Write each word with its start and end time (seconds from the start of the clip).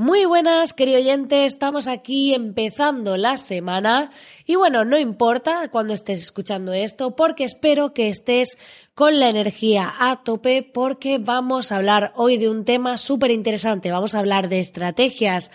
Muy 0.00 0.24
buenas, 0.24 0.72
querido 0.72 0.98
oyente, 0.98 1.44
estamos 1.44 1.86
aquí 1.86 2.32
empezando 2.32 3.18
la 3.18 3.36
semana. 3.36 4.10
Y 4.46 4.54
bueno, 4.54 4.86
no 4.86 4.98
importa 4.98 5.68
cuando 5.70 5.92
estés 5.92 6.22
escuchando 6.22 6.72
esto 6.72 7.14
porque 7.14 7.44
espero 7.44 7.92
que 7.92 8.08
estés 8.08 8.58
con 8.94 9.20
la 9.20 9.28
energía 9.28 9.92
a 9.98 10.22
tope 10.24 10.62
porque 10.62 11.18
vamos 11.18 11.70
a 11.70 11.76
hablar 11.76 12.14
hoy 12.16 12.38
de 12.38 12.48
un 12.48 12.64
tema 12.64 12.96
súper 12.96 13.30
interesante, 13.30 13.90
vamos 13.90 14.14
a 14.14 14.20
hablar 14.20 14.48
de 14.48 14.60
estrategias 14.60 15.50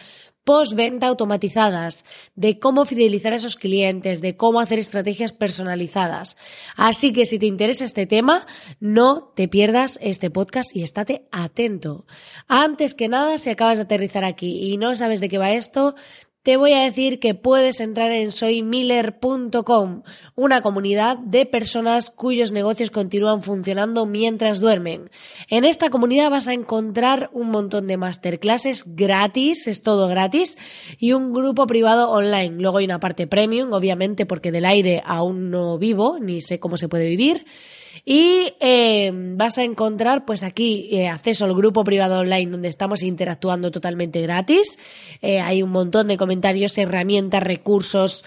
postventa 0.46 1.08
automatizadas, 1.08 2.06
de 2.36 2.60
cómo 2.60 2.86
fidelizar 2.86 3.34
a 3.34 3.36
esos 3.36 3.58
clientes, 3.58 4.22
de 4.22 4.38
cómo 4.38 4.62
hacer 4.62 4.80
estrategias 4.80 5.34
personalizadas. 5.34 6.38
Así 6.78 7.12
que 7.12 7.26
si 7.26 7.40
te 7.40 7.48
interesa 7.48 7.84
este 7.84 8.06
tema, 8.06 8.46
no 8.80 9.34
te 9.36 9.50
pierdas 9.50 10.00
este 10.02 10.30
podcast 10.30 10.74
y 10.74 10.84
estate 10.84 11.26
atento. 11.32 12.06
Antes 12.48 12.94
que 12.94 13.10
nada, 13.10 13.38
si 13.38 13.50
acabas 13.50 13.80
de 13.80 13.84
aterrizar 13.84 14.24
aquí 14.24 14.72
y 14.72 14.78
no 14.78 14.96
sabes 14.96 15.20
de 15.20 15.30
qué 15.30 15.40
va 15.40 15.52
esto, 15.52 15.96
te 16.46 16.58
voy 16.58 16.74
a 16.74 16.84
decir 16.84 17.20
que 17.20 17.34
puedes 17.34 17.80
entrar 17.80 18.12
en 18.12 18.32
soymiller.com, 18.32 20.04
una 20.36 20.62
comunidad 20.62 21.18
de 21.18 21.48
personas 21.48 22.12
cuyos 22.12 22.52
negocios 22.52 22.92
continúan 22.92 23.42
funcionando 23.42 24.06
mientras 24.06 24.60
duermen. 24.60 25.10
En 25.50 25.66
esta 25.66 25.90
comunidad 25.90 26.30
vas 26.30 26.48
a 26.48 26.54
encontrar 26.54 27.32
un 27.34 27.50
montón 27.50 27.88
de 27.88 27.98
masterclasses 27.98 28.84
gratis, 28.96 29.66
es 29.66 29.82
todo 29.82 30.08
gratis, 30.08 30.60
y 31.00 31.14
un 31.14 31.34
grupo 31.34 31.66
privado 31.66 32.12
online. 32.12 32.62
Luego 32.62 32.78
hay 32.78 32.86
una 32.86 33.00
parte 33.00 33.26
premium, 33.26 33.74
obviamente 33.74 34.28
porque 34.28 34.52
del 34.52 34.66
aire 34.66 35.02
aún 35.04 35.50
no 35.50 35.80
vivo, 35.80 36.20
ni 36.20 36.42
sé 36.42 36.59
cómo 36.59 36.78
se 36.78 36.88
puede 36.88 37.09
vivir. 37.09 37.44
Y 38.04 38.54
eh, 38.60 39.12
vas 39.14 39.58
a 39.58 39.64
encontrar 39.64 40.26
pues 40.26 40.44
aquí 40.44 40.90
eh, 40.92 41.08
acceso 41.08 41.46
al 41.46 41.56
grupo 41.56 41.84
privado 41.84 42.20
online 42.20 42.52
donde 42.52 42.68
estamos 42.68 43.04
interactuando 43.04 43.72
totalmente 43.72 44.22
gratis. 44.22 44.78
Eh, 45.22 45.40
hay 45.40 45.64
un 45.64 45.72
montón 45.72 46.08
de 46.08 46.18
comentarios, 46.18 46.78
herramientas, 46.78 47.44
recursos, 47.44 48.25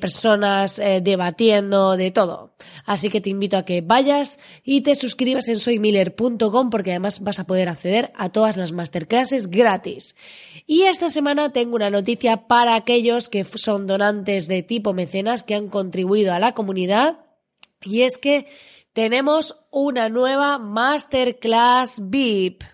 personas 0.00 0.80
debatiendo, 1.02 1.96
de 1.96 2.10
todo. 2.10 2.54
Así 2.84 3.08
que 3.08 3.20
te 3.20 3.30
invito 3.30 3.56
a 3.56 3.64
que 3.64 3.80
vayas 3.80 4.38
y 4.64 4.82
te 4.82 4.94
suscribas 4.94 5.48
en 5.48 5.56
soymiller.com 5.56 6.70
porque 6.70 6.90
además 6.90 7.20
vas 7.20 7.38
a 7.38 7.44
poder 7.44 7.68
acceder 7.68 8.12
a 8.16 8.30
todas 8.30 8.56
las 8.56 8.72
masterclasses 8.72 9.48
gratis. 9.48 10.14
Y 10.66 10.82
esta 10.82 11.08
semana 11.08 11.52
tengo 11.52 11.76
una 11.76 11.90
noticia 11.90 12.48
para 12.48 12.74
aquellos 12.74 13.28
que 13.28 13.44
son 13.44 13.86
donantes 13.86 14.48
de 14.48 14.62
tipo 14.62 14.92
mecenas 14.92 15.42
que 15.42 15.54
han 15.54 15.68
contribuido 15.68 16.32
a 16.32 16.38
la 16.38 16.52
comunidad 16.52 17.20
y 17.84 18.02
es 18.02 18.18
que 18.18 18.46
tenemos 18.98 19.54
una 19.70 20.08
nueva 20.08 20.58
Masterclass 20.58 22.00
VIP. 22.02 22.64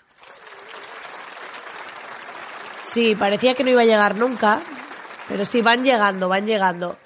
Sí, 2.83 3.15
parecía 3.15 3.53
que 3.53 3.63
no 3.63 3.69
iba 3.69 3.83
a 3.83 3.85
llegar 3.85 4.17
nunca, 4.17 4.63
pero 5.29 5.45
sí, 5.45 5.61
van 5.61 5.85
llegando, 5.85 6.31
van 6.31 6.47
llegando. 6.47 6.97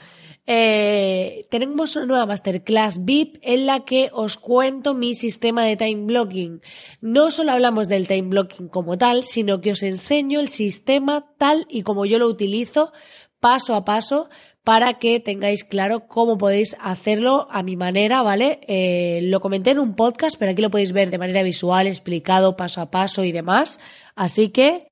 Eh, 0.47 1.49
tenemos 1.51 1.97
una 1.97 2.06
nueva 2.06 2.27
masterclass 2.27 3.05
VIP 3.05 3.39
en 3.43 3.67
la 3.67 3.81
que 3.81 4.09
os 4.12 4.39
cuento 4.39 4.95
mi 4.95 5.17
sistema 5.17 5.65
de 5.65 5.77
time 5.77 6.05
blocking. 6.05 6.61
No 7.00 7.33
solo 7.33 7.50
hablamos 7.50 7.89
del 7.89 8.06
time 8.06 8.29
blocking 8.29 8.69
como 8.69 8.99
tal, 8.99 9.25
sino 9.25 9.61
que 9.61 9.73
os 9.73 9.83
enseño 9.83 10.39
el 10.39 10.49
sistema 10.49 11.27
tal 11.39 11.67
y 11.69 11.83
como 11.83 12.06
yo 12.06 12.21
lo 12.21 12.29
utilizo 12.29 12.93
paso 13.41 13.75
a 13.75 13.85
paso 13.85 14.29
para 14.69 14.99
que 14.99 15.19
tengáis 15.19 15.65
claro 15.65 16.09
cómo 16.09 16.37
podéis 16.37 16.77
hacerlo 16.79 17.49
a 17.51 17.62
mi 17.62 17.75
manera, 17.75 18.21
¿vale? 18.21 18.61
Eh, 18.69 19.21
lo 19.23 19.41
comenté 19.41 19.71
en 19.71 19.79
un 19.79 19.95
podcast, 19.95 20.37
pero 20.39 20.53
aquí 20.53 20.61
lo 20.61 20.69
podéis 20.69 20.93
ver 20.93 21.09
de 21.09 21.17
manera 21.17 21.43
visual, 21.43 21.87
explicado 21.87 22.55
paso 22.55 22.83
a 22.83 22.91
paso 22.91 23.25
y 23.25 23.33
demás. 23.33 23.81
Así 24.15 24.51
que 24.51 24.88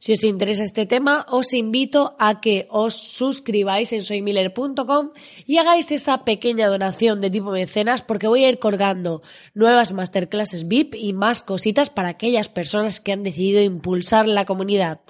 si 0.00 0.14
os 0.14 0.24
interesa 0.24 0.64
este 0.64 0.86
tema, 0.86 1.26
os 1.28 1.52
invito 1.52 2.16
a 2.16 2.40
que 2.40 2.64
os 2.72 2.96
suscribáis 2.96 3.92
en 3.92 4.00
soymiller.com 4.00 5.12
y 5.44 5.58
hagáis 5.58 5.92
esa 5.92 6.24
pequeña 6.24 6.72
donación 6.72 7.20
de 7.20 7.28
tipo 7.28 7.50
mecenas 7.52 8.00
porque 8.00 8.26
voy 8.26 8.44
a 8.44 8.48
ir 8.48 8.58
colgando 8.58 9.20
nuevas 9.52 9.92
masterclasses 9.92 10.66
VIP 10.68 10.94
y 10.94 11.12
más 11.12 11.42
cositas 11.42 11.90
para 11.90 12.08
aquellas 12.08 12.48
personas 12.48 13.02
que 13.02 13.12
han 13.12 13.22
decidido 13.22 13.60
impulsar 13.60 14.26
la 14.26 14.46
comunidad. 14.46 15.00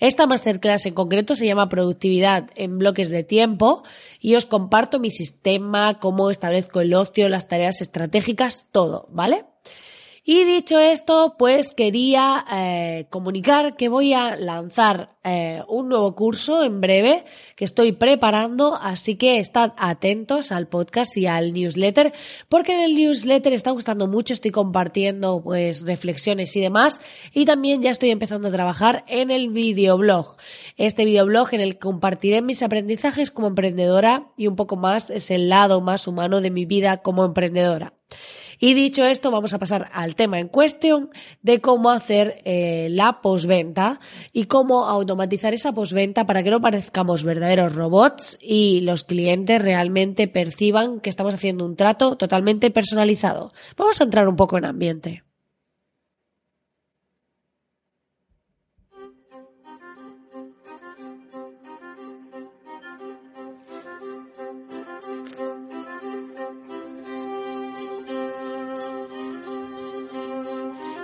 Esta 0.00 0.26
masterclass 0.26 0.84
en 0.86 0.94
concreto 0.94 1.36
se 1.36 1.46
llama 1.46 1.68
Productividad 1.68 2.50
en 2.56 2.76
bloques 2.76 3.08
de 3.08 3.22
tiempo 3.22 3.84
y 4.18 4.34
os 4.34 4.46
comparto 4.46 4.98
mi 4.98 5.12
sistema, 5.12 6.00
cómo 6.00 6.28
establezco 6.28 6.80
el 6.80 6.92
ocio, 6.94 7.28
las 7.28 7.46
tareas 7.46 7.80
estratégicas, 7.80 8.66
todo, 8.72 9.06
¿vale? 9.12 9.44
Y 10.22 10.44
dicho 10.44 10.78
esto, 10.78 11.36
pues 11.38 11.72
quería 11.72 12.44
eh, 12.52 13.06
comunicar 13.08 13.76
que 13.76 13.88
voy 13.88 14.12
a 14.12 14.36
lanzar 14.36 15.16
eh, 15.24 15.62
un 15.66 15.88
nuevo 15.88 16.14
curso 16.14 16.62
en 16.62 16.82
breve 16.82 17.24
que 17.56 17.64
estoy 17.64 17.92
preparando, 17.92 18.74
así 18.74 19.16
que 19.16 19.38
estad 19.38 19.72
atentos 19.78 20.52
al 20.52 20.68
podcast 20.68 21.16
y 21.16 21.26
al 21.26 21.54
newsletter, 21.54 22.12
porque 22.50 22.74
en 22.74 22.80
el 22.80 22.94
newsletter 22.96 23.54
está 23.54 23.70
gustando 23.70 24.08
mucho, 24.08 24.34
estoy 24.34 24.50
compartiendo 24.50 25.40
pues 25.42 25.86
reflexiones 25.86 26.54
y 26.54 26.60
demás, 26.60 27.00
y 27.32 27.46
también 27.46 27.80
ya 27.80 27.90
estoy 27.90 28.10
empezando 28.10 28.48
a 28.48 28.52
trabajar 28.52 29.04
en 29.08 29.30
el 29.30 29.48
videoblog. 29.48 30.36
Este 30.76 31.06
videoblog 31.06 31.54
en 31.54 31.62
el 31.62 31.72
que 31.74 31.80
compartiré 31.80 32.42
mis 32.42 32.62
aprendizajes 32.62 33.30
como 33.30 33.48
emprendedora 33.48 34.28
y 34.36 34.48
un 34.48 34.56
poco 34.56 34.76
más 34.76 35.08
es 35.08 35.30
el 35.30 35.48
lado 35.48 35.80
más 35.80 36.06
humano 36.06 36.42
de 36.42 36.50
mi 36.50 36.66
vida 36.66 36.98
como 36.98 37.24
emprendedora. 37.24 37.94
Y 38.60 38.74
dicho 38.74 39.06
esto, 39.06 39.30
vamos 39.30 39.54
a 39.54 39.58
pasar 39.58 39.88
al 39.94 40.14
tema 40.14 40.38
en 40.38 40.48
cuestión 40.48 41.08
de 41.42 41.62
cómo 41.62 41.90
hacer 41.90 42.42
eh, 42.44 42.88
la 42.90 43.22
posventa 43.22 44.00
y 44.34 44.44
cómo 44.44 44.84
automatizar 44.84 45.54
esa 45.54 45.72
posventa 45.72 46.26
para 46.26 46.42
que 46.42 46.50
no 46.50 46.60
parezcamos 46.60 47.24
verdaderos 47.24 47.74
robots 47.74 48.38
y 48.40 48.82
los 48.82 49.04
clientes 49.04 49.62
realmente 49.62 50.28
perciban 50.28 51.00
que 51.00 51.08
estamos 51.08 51.34
haciendo 51.34 51.64
un 51.64 51.74
trato 51.74 52.16
totalmente 52.16 52.70
personalizado. 52.70 53.54
Vamos 53.78 53.98
a 53.98 54.04
entrar 54.04 54.28
un 54.28 54.36
poco 54.36 54.58
en 54.58 54.66
ambiente. 54.66 55.22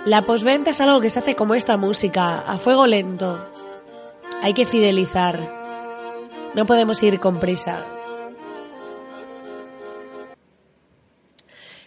La 0.07 0.21
posventa 0.21 0.69
es 0.69 0.79
algo 0.79 1.01
que 1.01 1.09
se 1.09 1.19
hace 1.19 1.35
como 1.35 1.53
esta 1.53 1.75
música, 1.75 2.39
a 2.39 2.57
fuego 2.59 2.87
lento. 2.87 3.45
Hay 4.41 4.53
que 4.53 4.65
fidelizar. 4.65 5.51
No 6.55 6.65
podemos 6.65 7.03
ir 7.03 7.19
con 7.19 7.41
prisa. 7.41 7.85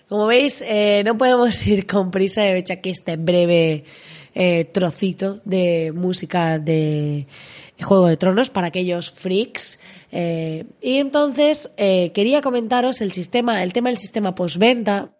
Como 0.07 0.27
veis, 0.27 0.63
eh, 0.69 1.01
no 1.03 1.17
podemos 1.17 1.67
ir 1.67 1.87
con 1.87 2.11
prisa. 2.11 2.47
He 2.47 2.59
hecho 2.59 2.75
aquí 2.75 2.91
este 2.91 3.17
breve 3.17 3.85
eh, 4.35 4.67
trocito 4.67 5.41
de 5.47 5.91
música 5.91 6.59
de 6.59 7.27
Juego 7.81 8.07
de 8.07 8.19
Tronos 8.19 8.51
para 8.51 8.67
aquellos 8.67 9.11
freaks. 9.13 9.81
Eh, 10.13 10.67
y 10.83 10.99
entonces 10.99 11.71
quería 11.79 12.43
comentaros 12.43 13.01
el 13.01 13.13
sistema, 13.13 13.63
el 13.63 13.73
tema 13.73 13.89
del 13.89 13.97
sistema 13.97 14.35
postventa. 14.35 15.11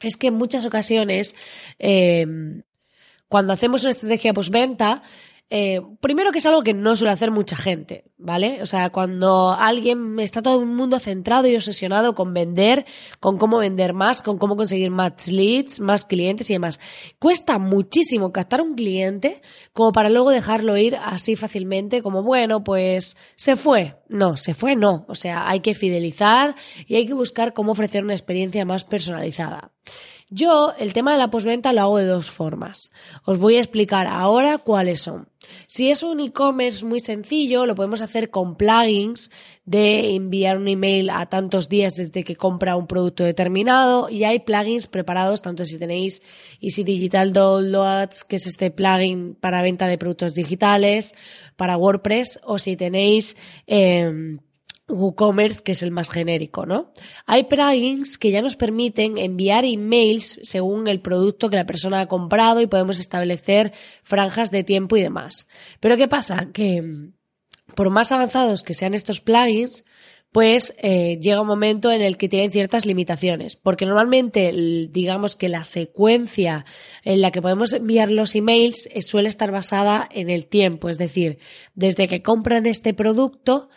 Es 0.00 0.16
que 0.16 0.28
en 0.28 0.34
muchas 0.34 0.64
ocasiones, 0.66 1.36
eh, 1.78 2.26
cuando 3.28 3.52
hacemos 3.52 3.82
una 3.82 3.90
estrategia 3.90 4.32
postventa, 4.32 5.02
eh, 5.52 5.80
primero 6.00 6.30
que 6.30 6.38
es 6.38 6.46
algo 6.46 6.62
que 6.62 6.74
no 6.74 6.94
suele 6.94 7.12
hacer 7.12 7.32
mucha 7.32 7.56
gente, 7.56 8.04
¿vale? 8.18 8.62
O 8.62 8.66
sea, 8.66 8.90
cuando 8.90 9.50
alguien 9.50 10.20
está 10.20 10.42
todo 10.42 10.60
el 10.60 10.66
mundo 10.66 11.00
centrado 11.00 11.48
y 11.48 11.56
obsesionado 11.56 12.14
con 12.14 12.32
vender, 12.32 12.86
con 13.18 13.36
cómo 13.36 13.58
vender 13.58 13.92
más, 13.92 14.22
con 14.22 14.38
cómo 14.38 14.54
conseguir 14.54 14.92
más 14.92 15.26
leads, 15.26 15.80
más 15.80 16.04
clientes 16.04 16.48
y 16.50 16.52
demás. 16.52 16.78
Cuesta 17.18 17.58
muchísimo 17.58 18.30
captar 18.30 18.60
un 18.60 18.76
cliente 18.76 19.42
como 19.72 19.90
para 19.90 20.08
luego 20.08 20.30
dejarlo 20.30 20.76
ir 20.76 20.94
así 20.94 21.34
fácilmente, 21.34 22.00
como 22.00 22.22
bueno, 22.22 22.62
pues 22.62 23.16
se 23.34 23.56
fue. 23.56 23.96
No, 24.08 24.36
se 24.36 24.54
fue 24.54 24.76
no. 24.76 25.04
O 25.08 25.16
sea, 25.16 25.48
hay 25.48 25.60
que 25.60 25.74
fidelizar 25.74 26.54
y 26.86 26.94
hay 26.94 27.06
que 27.06 27.14
buscar 27.14 27.54
cómo 27.54 27.72
ofrecer 27.72 28.04
una 28.04 28.14
experiencia 28.14 28.64
más 28.64 28.84
personalizada. 28.84 29.72
Yo 30.32 30.72
el 30.78 30.92
tema 30.92 31.10
de 31.10 31.18
la 31.18 31.28
postventa 31.28 31.72
lo 31.72 31.80
hago 31.80 31.98
de 31.98 32.06
dos 32.06 32.30
formas. 32.30 32.92
Os 33.24 33.38
voy 33.38 33.56
a 33.56 33.58
explicar 33.58 34.06
ahora 34.06 34.58
cuáles 34.58 35.00
son. 35.00 35.28
Si 35.66 35.90
es 35.90 36.04
un 36.04 36.20
e-commerce 36.20 36.84
muy 36.84 37.00
sencillo, 37.00 37.66
lo 37.66 37.74
podemos 37.74 38.00
hacer 38.00 38.30
con 38.30 38.54
plugins 38.54 39.32
de 39.64 40.14
enviar 40.14 40.56
un 40.56 40.68
email 40.68 41.10
a 41.10 41.26
tantos 41.26 41.68
días 41.68 41.94
desde 41.96 42.22
que 42.22 42.36
compra 42.36 42.76
un 42.76 42.86
producto 42.86 43.24
determinado 43.24 44.08
y 44.08 44.22
hay 44.22 44.38
plugins 44.38 44.86
preparados, 44.86 45.42
tanto 45.42 45.64
si 45.64 45.78
tenéis 45.78 46.22
Easy 46.60 46.84
Digital 46.84 47.32
Downloads, 47.32 48.22
que 48.22 48.36
es 48.36 48.46
este 48.46 48.70
plugin 48.70 49.34
para 49.34 49.62
venta 49.62 49.88
de 49.88 49.98
productos 49.98 50.34
digitales, 50.34 51.16
para 51.56 51.76
WordPress, 51.76 52.38
o 52.44 52.56
si 52.58 52.76
tenéis... 52.76 53.36
Eh, 53.66 54.38
WooCommerce, 54.90 55.62
que 55.62 55.72
es 55.72 55.82
el 55.82 55.90
más 55.90 56.10
genérico, 56.10 56.66
¿no? 56.66 56.92
Hay 57.26 57.44
plugins 57.44 58.18
que 58.18 58.30
ya 58.30 58.42
nos 58.42 58.56
permiten 58.56 59.18
enviar 59.18 59.64
emails 59.64 60.40
según 60.42 60.88
el 60.88 61.00
producto 61.00 61.48
que 61.48 61.56
la 61.56 61.66
persona 61.66 62.00
ha 62.00 62.08
comprado 62.08 62.60
y 62.60 62.66
podemos 62.66 62.98
establecer 62.98 63.72
franjas 64.02 64.50
de 64.50 64.64
tiempo 64.64 64.96
y 64.96 65.02
demás. 65.02 65.46
Pero 65.80 65.96
¿qué 65.96 66.08
pasa? 66.08 66.50
Que 66.52 66.82
mm, 66.82 67.12
por 67.74 67.90
más 67.90 68.12
avanzados 68.12 68.62
que 68.62 68.74
sean 68.74 68.94
estos 68.94 69.20
plugins, 69.20 69.84
pues 70.32 70.74
eh, 70.78 71.18
llega 71.20 71.40
un 71.40 71.46
momento 71.46 71.90
en 71.90 72.02
el 72.02 72.16
que 72.16 72.28
tienen 72.28 72.52
ciertas 72.52 72.86
limitaciones, 72.86 73.56
porque 73.56 73.84
normalmente 73.84 74.52
digamos 74.90 75.34
que 75.34 75.48
la 75.48 75.64
secuencia 75.64 76.64
en 77.04 77.20
la 77.20 77.32
que 77.32 77.42
podemos 77.42 77.72
enviar 77.72 78.10
los 78.10 78.34
emails 78.36 78.88
eh, 78.92 79.02
suele 79.02 79.28
estar 79.28 79.50
basada 79.50 80.08
en 80.12 80.30
el 80.30 80.46
tiempo, 80.46 80.88
es 80.88 80.98
decir, 80.98 81.38
desde 81.74 82.06
que 82.06 82.22
compran 82.22 82.66
este 82.66 82.94
producto 82.94 83.70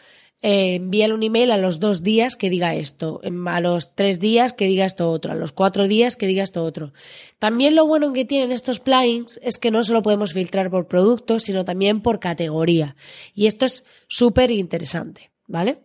eh, 0.45 0.75
envíale 0.75 1.13
un 1.13 1.23
email 1.23 1.51
a 1.51 1.57
los 1.57 1.79
dos 1.79 2.03
días 2.03 2.35
que 2.35 2.49
diga 2.49 2.75
esto, 2.75 3.21
a 3.23 3.59
los 3.61 3.95
tres 3.95 4.19
días 4.19 4.51
que 4.51 4.65
diga 4.65 4.83
esto 4.83 5.09
otro, 5.09 5.31
a 5.31 5.35
los 5.35 5.53
cuatro 5.53 5.87
días 5.87 6.17
que 6.17 6.27
diga 6.27 6.43
esto 6.43 6.65
otro. 6.65 6.91
También 7.39 7.75
lo 7.75 7.87
bueno 7.87 8.11
que 8.11 8.25
tienen 8.25 8.51
estos 8.51 8.81
plugins 8.81 9.39
es 9.41 9.57
que 9.57 9.71
no 9.71 9.81
solo 9.83 10.01
podemos 10.01 10.33
filtrar 10.33 10.69
por 10.69 10.87
producto, 10.87 11.39
sino 11.39 11.63
también 11.63 12.01
por 12.01 12.19
categoría. 12.19 12.97
Y 13.33 13.47
esto 13.47 13.63
es 13.63 13.85
súper 14.07 14.51
interesante, 14.51 15.31
¿vale? 15.47 15.79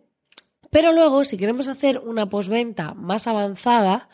Pero 0.69 0.91
luego, 0.91 1.23
si 1.23 1.37
queremos 1.37 1.69
hacer 1.69 1.97
una 1.99 2.29
postventa 2.29 2.93
más 2.93 3.27
avanzada, 3.27 4.09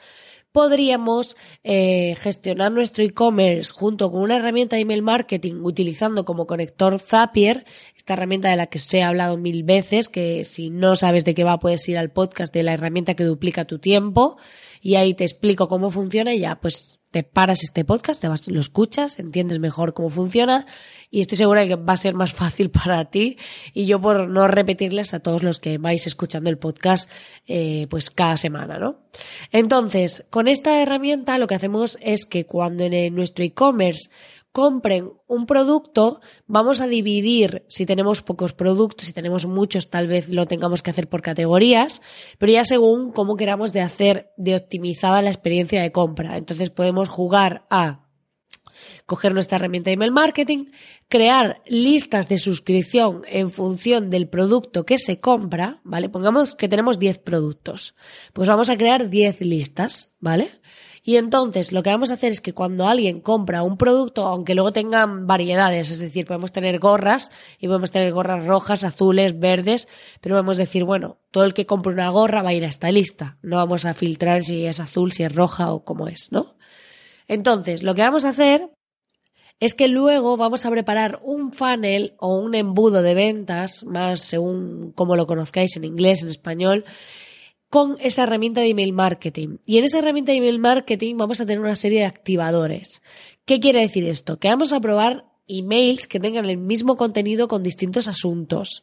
podríamos 0.56 1.36
eh, 1.66 2.16
gestionar 2.22 2.72
nuestro 2.72 3.04
e-commerce 3.04 3.74
junto 3.74 4.10
con 4.10 4.22
una 4.22 4.38
herramienta 4.38 4.78
de 4.78 4.84
email 4.84 5.02
marketing 5.02 5.56
utilizando 5.64 6.24
como 6.24 6.48
conector 6.48 6.98
Zapier, 6.98 7.66
esta 7.98 8.14
herramienta 8.14 8.50
de 8.52 8.56
la 8.56 8.68
que 8.68 8.80
se 8.80 9.04
ha 9.04 9.10
hablado 9.10 9.36
mil 9.36 9.64
veces, 9.64 10.08
que 10.08 10.46
si 10.46 10.70
no 10.70 10.96
sabes 10.96 11.26
de 11.26 11.36
qué 11.36 11.44
va 11.44 11.60
puedes 11.60 11.90
ir 11.90 11.98
al 11.98 12.10
podcast 12.10 12.54
de 12.54 12.64
la 12.64 12.72
herramienta 12.72 13.16
que 13.16 13.26
duplica 13.26 13.66
tu 13.66 13.80
tiempo 13.80 14.38
y 14.86 14.98
ahí 14.98 15.16
te 15.16 15.24
explico 15.24 15.68
cómo 15.68 15.90
funciona 15.90 16.36
y 16.36 16.42
ya 16.42 16.60
pues 16.60 17.02
te 17.10 17.24
paras 17.24 17.64
este 17.64 17.84
podcast, 17.84 18.22
te 18.22 18.28
vas, 18.28 18.48
lo 18.48 18.60
escuchas, 18.60 19.18
entiendes 19.18 19.58
mejor 19.58 19.96
cómo 19.96 20.12
funciona 20.12 20.68
y 21.10 21.22
estoy 21.22 21.40
segura 21.40 21.62
de 21.62 21.70
que 21.70 21.76
va 21.76 21.94
a 21.94 21.98
ser 21.98 22.14
más 22.14 22.34
fácil 22.34 22.70
para 22.84 23.06
ti 23.06 23.40
y 23.74 23.88
yo 23.88 24.00
por 24.00 24.30
no 24.30 24.48
repetirles 24.48 25.16
a 25.16 25.22
todos 25.22 25.42
los 25.42 25.60
que 25.60 25.80
vais 25.80 26.06
escuchando 26.06 26.52
el 26.52 26.60
podcast 26.60 27.10
eh, 27.48 27.88
pues 27.90 28.12
cada 28.12 28.38
semana, 28.38 28.78
¿no? 28.78 29.00
Entonces, 29.52 30.24
con 30.30 30.48
esta 30.48 30.80
herramienta 30.80 31.40
lo 31.40 31.48
que 31.48 31.56
hacemos 31.56 31.98
es 32.00 32.28
que 32.28 32.46
cuando 32.46 32.84
en 32.84 33.16
nuestro 33.16 33.44
e-commerce 33.44 34.12
compren 34.56 35.12
un 35.28 35.48
producto, 35.48 36.22
vamos 36.48 36.80
a 36.80 36.88
dividir, 36.88 37.66
si 37.68 37.86
tenemos 37.86 38.22
pocos 38.22 38.54
productos, 38.54 39.06
si 39.06 39.12
tenemos 39.12 39.46
muchos, 39.46 39.90
tal 39.90 40.08
vez 40.08 40.30
lo 40.30 40.46
tengamos 40.46 40.82
que 40.82 40.92
hacer 40.92 41.10
por 41.10 41.22
categorías, 41.22 42.02
pero 42.38 42.54
ya 42.54 42.64
según 42.64 43.12
cómo 43.12 43.36
queramos 43.36 43.74
de 43.74 43.82
hacer 43.82 44.32
de 44.38 44.56
optimizada 44.56 45.22
la 45.22 45.30
experiencia 45.30 45.82
de 45.82 45.92
compra. 45.92 46.38
Entonces 46.38 46.70
podemos 46.70 47.10
jugar 47.10 47.66
a 47.70 48.08
coger 49.06 49.34
nuestra 49.34 49.58
herramienta 49.58 49.90
de 49.90 49.96
email 49.96 50.14
marketing, 50.14 50.68
crear 51.10 51.62
listas 51.68 52.30
de 52.30 52.38
suscripción 52.38 53.24
en 53.28 53.52
función 53.52 54.10
del 54.10 54.30
producto 54.30 54.86
que 54.86 54.98
se 54.98 55.20
compra, 55.20 55.82
¿vale? 55.84 56.08
Pongamos 56.08 56.56
que 56.56 56.70
tenemos 56.70 56.98
10 56.98 57.20
productos. 57.20 57.94
Pues 58.32 58.48
vamos 58.48 58.70
a 58.70 58.78
crear 58.78 59.10
10 59.10 59.42
listas, 59.42 60.16
¿vale? 60.22 60.62
Y 61.08 61.18
entonces 61.18 61.72
lo 61.72 61.84
que 61.84 61.92
vamos 61.92 62.10
a 62.10 62.16
hacer 62.16 62.32
es 62.32 62.42
que 62.42 62.54
cuando 62.54 62.88
alguien 62.88 63.22
compra 63.22 63.62
un 63.62 63.78
producto, 63.78 64.26
aunque 64.26 64.56
luego 64.56 64.74
tengan 64.74 65.28
variedades, 65.28 65.92
es 65.92 66.00
decir, 66.00 66.26
podemos 66.26 66.52
tener 66.52 66.80
gorras 66.80 67.30
y 67.60 67.68
podemos 67.68 67.92
tener 67.92 68.12
gorras 68.12 68.44
rojas, 68.48 68.84
azules, 68.84 69.40
verdes, 69.40 69.88
pero 70.20 70.34
podemos 70.34 70.58
decir, 70.58 70.84
bueno, 70.84 71.20
todo 71.30 71.44
el 71.44 71.54
que 71.54 71.68
compre 71.68 71.94
una 71.94 72.10
gorra 72.10 72.42
va 72.42 72.50
a 72.50 72.54
ir 72.56 72.66
a 72.66 72.70
esta 72.70 72.92
lista. 72.92 73.38
No 73.44 73.58
vamos 73.58 73.86
a 73.86 73.94
filtrar 73.94 74.44
si 74.44 74.66
es 74.66 74.80
azul, 74.80 75.12
si 75.12 75.22
es 75.22 75.36
roja 75.36 75.72
o 75.72 75.86
cómo 75.86 76.08
es, 76.08 76.32
¿no? 76.32 76.56
Entonces, 77.28 77.84
lo 77.84 77.94
que 77.94 78.02
vamos 78.02 78.26
a 78.26 78.30
hacer 78.30 78.72
es 79.60 79.76
que 79.76 79.88
luego 79.88 80.38
vamos 80.38 80.66
a 80.66 80.72
preparar 80.72 81.20
un 81.22 81.54
funnel 81.54 82.16
o 82.18 82.36
un 82.36 82.56
embudo 82.56 83.04
de 83.04 83.14
ventas, 83.14 83.84
más 83.84 84.22
según 84.22 84.92
como 84.94 85.16
lo 85.16 85.28
conozcáis 85.28 85.78
en 85.78 85.84
inglés, 85.84 86.24
en 86.24 86.30
español, 86.30 86.84
con 87.70 87.98
esa 88.00 88.24
herramienta 88.24 88.62
de 88.62 88.70
email 88.70 88.94
marketing. 88.94 89.58
Y 89.66 89.78
en 89.78 89.86
esa 89.86 90.00
herramienta 90.00 90.32
de 90.32 90.38
email 90.38 90.60
marketing 90.60 91.18
vamos 91.18 91.42
a 91.42 91.46
tener 91.46 91.60
una 91.60 91.76
serie 91.76 92.00
de 92.00 92.06
activadores. 92.06 93.02
¿Qué 93.46 93.60
quiere 93.60 93.82
decir 93.82 94.06
esto? 94.06 94.40
Que 94.40 94.50
vamos 94.50 94.74
a 94.74 94.80
probar 94.80 95.26
emails 95.48 96.08
que 96.08 96.20
tengan 96.20 96.46
el 96.46 96.58
mismo 96.58 96.98
contenido 96.98 97.48
con 97.48 97.64
distintos 97.64 98.08
asuntos. 98.08 98.82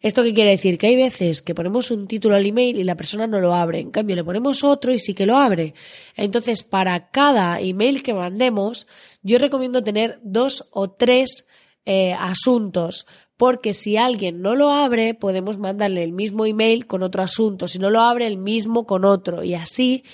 ¿Esto 0.00 0.22
qué 0.22 0.34
quiere 0.34 0.50
decir? 0.50 0.78
Que 0.78 0.88
hay 0.88 0.96
veces 0.96 1.42
que 1.42 1.54
ponemos 1.54 1.90
un 1.90 2.06
título 2.06 2.36
al 2.36 2.46
email 2.46 2.78
y 2.78 2.84
la 2.84 2.94
persona 2.94 3.26
no 3.26 3.40
lo 3.40 3.54
abre. 3.54 3.80
En 3.80 3.90
cambio, 3.90 4.14
le 4.14 4.24
ponemos 4.24 4.62
otro 4.62 4.92
y 4.92 4.98
sí 4.98 5.14
que 5.14 5.26
lo 5.26 5.36
abre. 5.36 5.74
Entonces, 6.16 6.62
para 6.62 7.10
cada 7.10 7.60
email 7.60 8.02
que 8.02 8.14
mandemos, 8.14 8.86
yo 9.22 9.38
recomiendo 9.38 9.82
tener 9.82 10.20
dos 10.22 10.68
o 10.70 10.90
tres 10.90 11.46
eh, 11.86 12.12
asuntos 12.12 13.06
porque 13.36 13.74
si 13.74 13.96
alguien 13.96 14.40
no 14.40 14.54
lo 14.54 14.70
abre, 14.70 15.14
podemos 15.14 15.58
mandarle 15.58 16.04
el 16.04 16.12
mismo 16.12 16.46
email 16.46 16.86
con 16.86 17.02
otro 17.02 17.22
asunto, 17.22 17.68
si 17.68 17.78
no 17.78 17.90
lo 17.90 18.00
abre, 18.00 18.26
el 18.26 18.36
mismo 18.36 18.86
con 18.86 19.04
otro, 19.04 19.42
y 19.42 19.54
así 19.54 20.04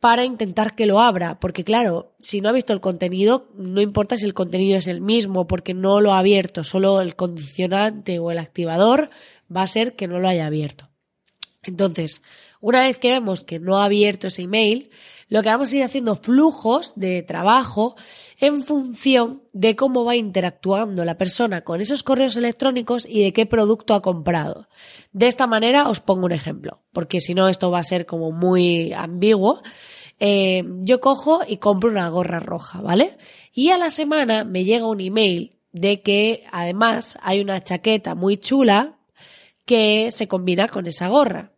para 0.00 0.24
intentar 0.24 0.76
que 0.76 0.86
lo 0.86 1.00
abra, 1.00 1.40
porque 1.40 1.64
claro, 1.64 2.14
si 2.20 2.40
no 2.40 2.48
ha 2.48 2.52
visto 2.52 2.72
el 2.72 2.80
contenido, 2.80 3.48
no 3.56 3.80
importa 3.80 4.16
si 4.16 4.24
el 4.26 4.34
contenido 4.34 4.76
es 4.76 4.86
el 4.86 5.00
mismo, 5.00 5.48
porque 5.48 5.74
no 5.74 6.00
lo 6.00 6.12
ha 6.12 6.20
abierto, 6.20 6.62
solo 6.62 7.00
el 7.00 7.16
condicionante 7.16 8.20
o 8.20 8.30
el 8.30 8.38
activador 8.38 9.10
va 9.54 9.62
a 9.62 9.66
ser 9.66 9.96
que 9.96 10.06
no 10.06 10.20
lo 10.20 10.28
haya 10.28 10.46
abierto. 10.46 10.87
Entonces, 11.62 12.22
una 12.60 12.82
vez 12.82 12.98
que 12.98 13.10
vemos 13.10 13.44
que 13.44 13.58
no 13.58 13.78
ha 13.78 13.84
abierto 13.84 14.28
ese 14.28 14.42
email, 14.42 14.90
lo 15.28 15.42
que 15.42 15.48
vamos 15.48 15.72
a 15.72 15.76
ir 15.76 15.82
haciendo 15.82 16.16
flujos 16.16 16.94
de 16.96 17.22
trabajo 17.22 17.96
en 18.38 18.62
función 18.62 19.42
de 19.52 19.76
cómo 19.76 20.04
va 20.04 20.16
interactuando 20.16 21.04
la 21.04 21.18
persona 21.18 21.62
con 21.62 21.80
esos 21.80 22.02
correos 22.02 22.36
electrónicos 22.36 23.06
y 23.08 23.22
de 23.22 23.32
qué 23.32 23.44
producto 23.44 23.94
ha 23.94 24.02
comprado. 24.02 24.68
De 25.12 25.26
esta 25.26 25.46
manera 25.46 25.88
os 25.88 26.00
pongo 26.00 26.26
un 26.26 26.32
ejemplo, 26.32 26.80
porque 26.92 27.20
si 27.20 27.34
no 27.34 27.48
esto 27.48 27.70
va 27.70 27.80
a 27.80 27.84
ser 27.84 28.06
como 28.06 28.30
muy 28.30 28.92
ambiguo. 28.92 29.62
Eh, 30.20 30.64
yo 30.80 31.00
cojo 31.00 31.42
y 31.46 31.58
compro 31.58 31.90
una 31.90 32.08
gorra 32.08 32.40
roja, 32.40 32.80
¿vale? 32.80 33.18
Y 33.52 33.70
a 33.70 33.78
la 33.78 33.90
semana 33.90 34.44
me 34.44 34.64
llega 34.64 34.86
un 34.86 35.00
email 35.00 35.58
de 35.72 36.02
que 36.02 36.44
además 36.50 37.18
hay 37.22 37.40
una 37.40 37.62
chaqueta 37.62 38.14
muy 38.14 38.36
chula 38.36 38.97
que 39.68 40.10
se 40.12 40.26
combina 40.26 40.66
con 40.66 40.86
esa 40.86 41.08
gorra. 41.08 41.52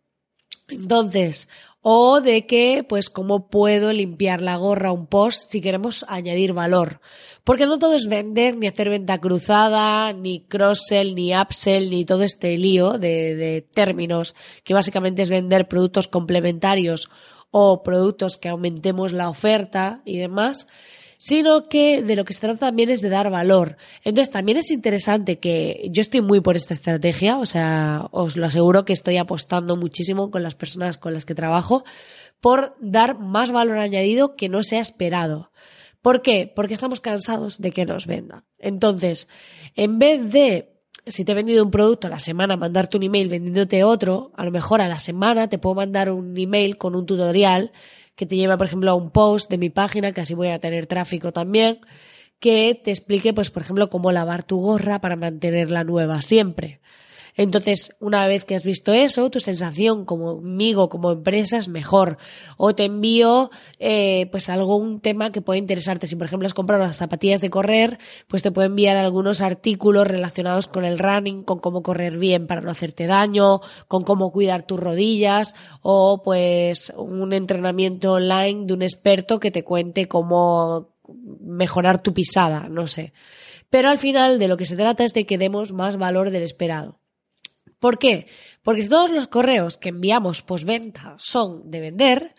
Entonces, 0.67 1.47
o 1.81 2.19
de 2.19 2.45
que, 2.45 2.85
pues, 2.87 3.09
cómo 3.09 3.49
puedo 3.49 3.93
limpiar 3.93 4.41
la 4.41 4.57
gorra 4.57 4.91
un 4.91 5.07
post 5.07 5.49
si 5.49 5.61
queremos 5.61 6.03
añadir 6.09 6.51
valor. 6.51 6.99
Porque 7.45 7.65
no 7.65 7.79
todo 7.79 7.95
es 7.95 8.07
vender, 8.07 8.57
ni 8.57 8.67
hacer 8.67 8.89
venta 8.89 9.17
cruzada, 9.19 10.11
ni 10.11 10.41
cross-sell, 10.41 11.15
ni 11.15 11.33
upsell, 11.33 11.89
ni 11.89 12.03
todo 12.03 12.23
este 12.23 12.57
lío 12.57 12.97
de, 12.99 13.35
de 13.37 13.61
términos 13.61 14.35
que 14.65 14.73
básicamente 14.73 15.21
es 15.21 15.29
vender 15.29 15.69
productos 15.69 16.09
complementarios 16.09 17.09
o 17.49 17.81
productos 17.81 18.37
que 18.37 18.49
aumentemos 18.49 19.13
la 19.13 19.29
oferta 19.29 20.01
y 20.03 20.17
demás, 20.17 20.67
sino 21.23 21.61
que 21.65 22.01
de 22.01 22.15
lo 22.15 22.25
que 22.25 22.33
se 22.33 22.39
trata 22.39 22.65
también 22.65 22.89
es 22.89 22.99
de 22.99 23.09
dar 23.09 23.29
valor. 23.29 23.77
Entonces 24.03 24.33
también 24.33 24.57
es 24.57 24.71
interesante 24.71 25.37
que 25.37 25.87
yo 25.91 26.01
estoy 26.01 26.21
muy 26.21 26.41
por 26.41 26.55
esta 26.55 26.73
estrategia, 26.73 27.37
o 27.37 27.45
sea, 27.45 28.07
os 28.09 28.37
lo 28.37 28.47
aseguro 28.47 28.85
que 28.85 28.93
estoy 28.93 29.17
apostando 29.17 29.77
muchísimo 29.77 30.31
con 30.31 30.41
las 30.41 30.55
personas 30.55 30.97
con 30.97 31.13
las 31.13 31.27
que 31.27 31.35
trabajo 31.35 31.83
por 32.39 32.75
dar 32.79 33.19
más 33.19 33.51
valor 33.51 33.77
añadido 33.77 34.35
que 34.35 34.49
no 34.49 34.63
sea 34.63 34.79
esperado. 34.79 35.51
¿Por 36.01 36.23
qué? 36.23 36.51
Porque 36.55 36.73
estamos 36.73 37.01
cansados 37.01 37.61
de 37.61 37.69
que 37.69 37.85
nos 37.85 38.07
vendan. 38.07 38.43
Entonces, 38.57 39.27
en 39.75 39.99
vez 39.99 40.31
de 40.31 40.71
si 41.05 41.23
te 41.23 41.33
he 41.33 41.35
vendido 41.35 41.63
un 41.63 41.69
producto 41.69 42.07
a 42.07 42.09
la 42.09 42.19
semana, 42.19 42.57
mandarte 42.57 42.97
un 42.97 43.03
email 43.03 43.29
vendiéndote 43.29 43.83
otro, 43.83 44.31
a 44.35 44.43
lo 44.43 44.49
mejor 44.49 44.81
a 44.81 44.87
la 44.87 44.97
semana 44.97 45.49
te 45.49 45.59
puedo 45.59 45.75
mandar 45.75 46.09
un 46.11 46.35
email 46.35 46.79
con 46.79 46.95
un 46.95 47.05
tutorial 47.05 47.71
que 48.21 48.27
te 48.27 48.35
lleva, 48.35 48.55
por 48.55 48.67
ejemplo, 48.67 48.91
a 48.91 48.93
un 48.93 49.09
post 49.09 49.49
de 49.49 49.57
mi 49.57 49.71
página, 49.71 50.11
que 50.11 50.21
así 50.21 50.35
voy 50.35 50.49
a 50.49 50.59
tener 50.59 50.85
tráfico 50.85 51.31
también, 51.31 51.79
que 52.39 52.79
te 52.83 52.91
explique, 52.91 53.33
pues, 53.33 53.49
por 53.49 53.63
ejemplo, 53.63 53.89
cómo 53.89 54.11
lavar 54.11 54.43
tu 54.43 54.59
gorra 54.59 55.01
para 55.01 55.15
mantenerla 55.15 55.83
nueva 55.83 56.21
siempre. 56.21 56.81
Entonces, 57.35 57.95
una 57.99 58.27
vez 58.27 58.45
que 58.45 58.55
has 58.55 58.63
visto 58.63 58.93
eso, 58.93 59.29
tu 59.29 59.39
sensación 59.39 60.05
conmigo, 60.05 60.89
como 60.89 61.11
empresa, 61.11 61.57
es 61.57 61.67
mejor. 61.67 62.17
O 62.57 62.75
te 62.75 62.85
envío, 62.85 63.51
eh, 63.79 64.27
pues, 64.31 64.49
algún 64.49 64.99
tema 64.99 65.31
que 65.31 65.41
pueda 65.41 65.57
interesarte. 65.57 66.07
Si, 66.07 66.15
por 66.15 66.25
ejemplo, 66.25 66.45
has 66.45 66.53
comprado 66.53 66.83
las 66.83 66.97
zapatillas 66.97 67.41
de 67.41 67.49
correr, 67.49 67.99
pues 68.27 68.43
te 68.43 68.51
puedo 68.51 68.67
enviar 68.67 68.97
algunos 68.97 69.41
artículos 69.41 70.07
relacionados 70.07 70.67
con 70.67 70.85
el 70.85 70.99
running, 70.99 71.43
con 71.43 71.59
cómo 71.59 71.83
correr 71.83 72.17
bien 72.17 72.47
para 72.47 72.61
no 72.61 72.71
hacerte 72.71 73.07
daño, 73.07 73.61
con 73.87 74.03
cómo 74.03 74.31
cuidar 74.31 74.63
tus 74.63 74.79
rodillas, 74.79 75.55
o 75.81 76.21
pues 76.23 76.93
un 76.95 77.33
entrenamiento 77.33 78.13
online 78.13 78.65
de 78.65 78.73
un 78.73 78.81
experto 78.81 79.39
que 79.39 79.51
te 79.51 79.63
cuente 79.63 80.07
cómo 80.07 80.89
mejorar 81.41 82.01
tu 82.01 82.13
pisada, 82.13 82.67
no 82.69 82.87
sé. 82.87 83.13
Pero 83.69 83.89
al 83.89 83.97
final 83.97 84.39
de 84.39 84.47
lo 84.47 84.57
que 84.57 84.65
se 84.65 84.75
trata 84.75 85.03
es 85.03 85.13
de 85.13 85.25
que 85.25 85.37
demos 85.37 85.71
más 85.71 85.97
valor 85.97 86.31
del 86.31 86.43
esperado. 86.43 87.00
¿Por 87.81 87.97
qué? 87.97 88.27
Porque 88.61 88.83
si 88.83 88.89
todos 88.89 89.09
los 89.09 89.27
correos 89.27 89.79
que 89.79 89.89
enviamos 89.89 90.43
postventa 90.43 91.15
son 91.17 91.71
de 91.71 91.79
vender, 91.79 92.35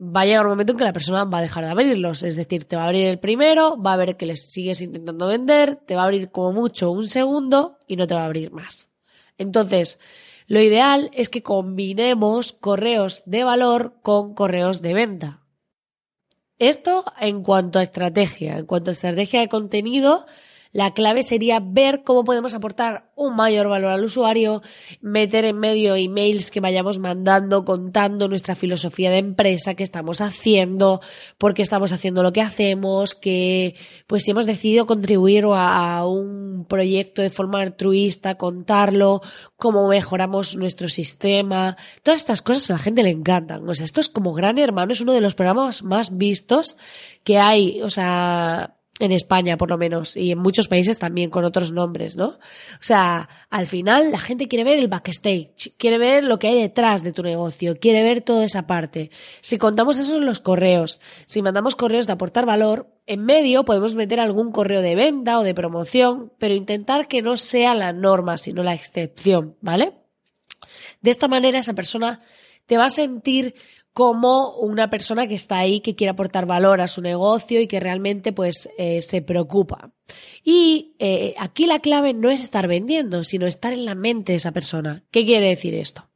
va 0.00 0.20
a 0.20 0.24
llegar 0.24 0.46
un 0.46 0.52
momento 0.52 0.72
en 0.72 0.78
que 0.78 0.84
la 0.84 0.92
persona 0.92 1.24
va 1.24 1.38
a 1.38 1.42
dejar 1.42 1.64
de 1.64 1.70
abrirlos. 1.72 2.22
Es 2.22 2.36
decir, 2.36 2.66
te 2.66 2.76
va 2.76 2.82
a 2.82 2.84
abrir 2.86 3.08
el 3.08 3.18
primero, 3.18 3.76
va 3.82 3.94
a 3.94 3.96
ver 3.96 4.16
que 4.16 4.26
les 4.26 4.48
sigues 4.48 4.80
intentando 4.82 5.26
vender, 5.26 5.74
te 5.74 5.96
va 5.96 6.02
a 6.02 6.04
abrir 6.04 6.30
como 6.30 6.52
mucho 6.52 6.92
un 6.92 7.08
segundo 7.08 7.78
y 7.88 7.96
no 7.96 8.06
te 8.06 8.14
va 8.14 8.22
a 8.22 8.26
abrir 8.26 8.52
más. 8.52 8.92
Entonces, 9.38 9.98
lo 10.46 10.62
ideal 10.62 11.10
es 11.12 11.30
que 11.30 11.42
combinemos 11.42 12.52
correos 12.52 13.24
de 13.26 13.42
valor 13.42 13.96
con 14.02 14.34
correos 14.34 14.82
de 14.82 14.94
venta. 14.94 15.42
Esto 16.60 17.04
en 17.18 17.42
cuanto 17.42 17.80
a 17.80 17.82
estrategia. 17.82 18.56
En 18.56 18.66
cuanto 18.66 18.90
a 18.90 18.92
estrategia 18.92 19.40
de 19.40 19.48
contenido, 19.48 20.26
la 20.76 20.92
clave 20.92 21.22
sería 21.22 21.58
ver 21.58 22.02
cómo 22.04 22.22
podemos 22.22 22.54
aportar 22.54 23.10
un 23.14 23.34
mayor 23.34 23.66
valor 23.66 23.92
al 23.92 24.04
usuario, 24.04 24.60
meter 25.00 25.46
en 25.46 25.58
medio 25.58 25.96
emails 25.96 26.50
que 26.50 26.60
vayamos 26.60 26.98
mandando 26.98 27.64
contando 27.64 28.28
nuestra 28.28 28.54
filosofía 28.54 29.10
de 29.10 29.16
empresa, 29.16 29.74
que 29.74 29.82
estamos 29.82 30.20
haciendo, 30.20 31.00
por 31.38 31.54
qué 31.54 31.62
estamos 31.62 31.92
haciendo 31.92 32.22
lo 32.22 32.34
que 32.34 32.42
hacemos, 32.42 33.14
que 33.14 33.74
pues 34.06 34.24
si 34.24 34.32
hemos 34.32 34.44
decidido 34.44 34.84
contribuir 34.86 35.46
a, 35.46 35.96
a 35.96 36.06
un 36.06 36.66
proyecto 36.68 37.22
de 37.22 37.30
forma 37.30 37.62
altruista, 37.62 38.34
contarlo, 38.34 39.22
cómo 39.56 39.88
mejoramos 39.88 40.56
nuestro 40.56 40.90
sistema, 40.90 41.78
todas 42.02 42.20
estas 42.20 42.42
cosas 42.42 42.68
a 42.68 42.74
la 42.74 42.80
gente 42.80 43.02
le 43.02 43.12
encantan. 43.12 43.66
O 43.66 43.74
sea, 43.74 43.86
esto 43.86 44.02
es 44.02 44.10
como 44.10 44.34
Gran 44.34 44.58
Hermano, 44.58 44.92
es 44.92 45.00
uno 45.00 45.14
de 45.14 45.22
los 45.22 45.34
programas 45.34 45.82
más 45.82 46.18
vistos 46.18 46.76
que 47.24 47.38
hay, 47.38 47.80
o 47.80 47.88
sea, 47.88 48.75
en 48.98 49.12
España 49.12 49.56
por 49.56 49.70
lo 49.70 49.78
menos 49.78 50.16
y 50.16 50.32
en 50.32 50.38
muchos 50.38 50.68
países 50.68 50.98
también 50.98 51.30
con 51.30 51.44
otros 51.44 51.70
nombres, 51.70 52.16
¿no? 52.16 52.28
O 52.28 52.80
sea, 52.80 53.28
al 53.50 53.66
final 53.66 54.10
la 54.10 54.18
gente 54.18 54.48
quiere 54.48 54.64
ver 54.64 54.78
el 54.78 54.88
backstage, 54.88 55.76
quiere 55.76 55.98
ver 55.98 56.24
lo 56.24 56.38
que 56.38 56.48
hay 56.48 56.60
detrás 56.60 57.02
de 57.02 57.12
tu 57.12 57.22
negocio, 57.22 57.76
quiere 57.78 58.02
ver 58.02 58.22
toda 58.22 58.44
esa 58.44 58.66
parte. 58.66 59.10
Si 59.40 59.58
contamos 59.58 59.98
eso 59.98 60.16
en 60.16 60.26
los 60.26 60.40
correos, 60.40 61.00
si 61.26 61.42
mandamos 61.42 61.76
correos 61.76 62.06
de 62.06 62.14
aportar 62.14 62.46
valor, 62.46 62.88
en 63.06 63.24
medio 63.24 63.64
podemos 63.64 63.94
meter 63.94 64.18
algún 64.18 64.50
correo 64.50 64.80
de 64.80 64.94
venta 64.94 65.38
o 65.38 65.42
de 65.42 65.54
promoción, 65.54 66.32
pero 66.38 66.54
intentar 66.54 67.06
que 67.06 67.22
no 67.22 67.36
sea 67.36 67.74
la 67.74 67.92
norma, 67.92 68.38
sino 68.38 68.62
la 68.62 68.74
excepción, 68.74 69.56
¿vale? 69.60 69.92
De 71.02 71.10
esta 71.10 71.28
manera 71.28 71.58
esa 71.58 71.74
persona 71.74 72.20
te 72.66 72.78
va 72.78 72.86
a 72.86 72.90
sentir 72.90 73.54
como 73.96 74.50
una 74.58 74.90
persona 74.90 75.26
que 75.26 75.34
está 75.34 75.56
ahí, 75.56 75.80
que 75.80 75.94
quiere 75.94 76.10
aportar 76.10 76.44
valor 76.44 76.82
a 76.82 76.86
su 76.86 77.00
negocio 77.00 77.62
y 77.62 77.66
que 77.66 77.80
realmente 77.80 78.30
pues 78.30 78.68
eh, 78.76 79.00
se 79.00 79.22
preocupa. 79.22 79.90
Y 80.44 80.96
eh, 80.98 81.34
aquí 81.38 81.64
la 81.64 81.78
clave 81.78 82.12
no 82.12 82.30
es 82.30 82.42
estar 82.42 82.68
vendiendo, 82.68 83.24
sino 83.24 83.46
estar 83.46 83.72
en 83.72 83.86
la 83.86 83.94
mente 83.94 84.32
de 84.32 84.36
esa 84.36 84.52
persona. 84.52 85.02
¿Qué 85.10 85.24
quiere 85.24 85.48
decir 85.48 85.72
esto? 85.72 86.10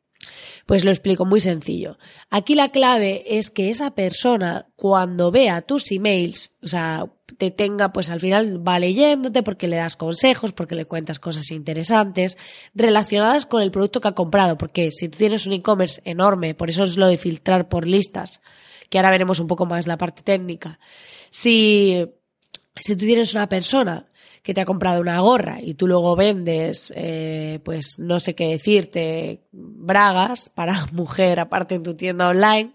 Pues 0.66 0.84
lo 0.84 0.90
explico 0.90 1.24
muy 1.24 1.40
sencillo. 1.40 1.98
Aquí 2.30 2.54
la 2.54 2.70
clave 2.70 3.24
es 3.38 3.50
que 3.50 3.70
esa 3.70 3.92
persona 3.92 4.66
cuando 4.76 5.30
vea 5.30 5.62
tus 5.62 5.90
emails, 5.90 6.52
o 6.62 6.66
sea, 6.68 7.06
te 7.38 7.50
tenga, 7.50 7.92
pues 7.92 8.10
al 8.10 8.20
final 8.20 8.66
va 8.66 8.78
leyéndote 8.78 9.42
porque 9.42 9.66
le 9.66 9.76
das 9.76 9.96
consejos, 9.96 10.52
porque 10.52 10.74
le 10.74 10.84
cuentas 10.84 11.18
cosas 11.18 11.50
interesantes 11.50 12.36
relacionadas 12.74 13.46
con 13.46 13.62
el 13.62 13.70
producto 13.70 14.00
que 14.00 14.08
ha 14.08 14.14
comprado, 14.14 14.58
porque 14.58 14.90
si 14.90 15.08
tú 15.08 15.18
tienes 15.18 15.46
un 15.46 15.54
e-commerce 15.54 16.02
enorme, 16.04 16.54
por 16.54 16.68
eso 16.68 16.84
es 16.84 16.96
lo 16.96 17.06
de 17.06 17.16
filtrar 17.16 17.68
por 17.68 17.86
listas, 17.86 18.42
que 18.90 18.98
ahora 18.98 19.10
veremos 19.10 19.40
un 19.40 19.46
poco 19.46 19.64
más 19.66 19.86
la 19.86 19.96
parte 19.96 20.22
técnica. 20.22 20.78
Si, 21.30 22.04
si 22.76 22.96
tú 22.96 23.06
tienes 23.06 23.32
una 23.34 23.48
persona 23.48 24.06
que 24.42 24.54
te 24.54 24.60
ha 24.60 24.64
comprado 24.64 25.00
una 25.00 25.20
gorra 25.20 25.58
y 25.60 25.74
tú 25.74 25.86
luego 25.86 26.16
vendes, 26.16 26.92
eh, 26.96 27.60
pues 27.64 27.98
no 27.98 28.20
sé 28.20 28.34
qué 28.34 28.48
decirte, 28.48 29.40
bragas 29.52 30.48
para 30.48 30.86
mujer 30.92 31.40
aparte 31.40 31.74
en 31.74 31.82
tu 31.82 31.94
tienda 31.94 32.28
online, 32.28 32.72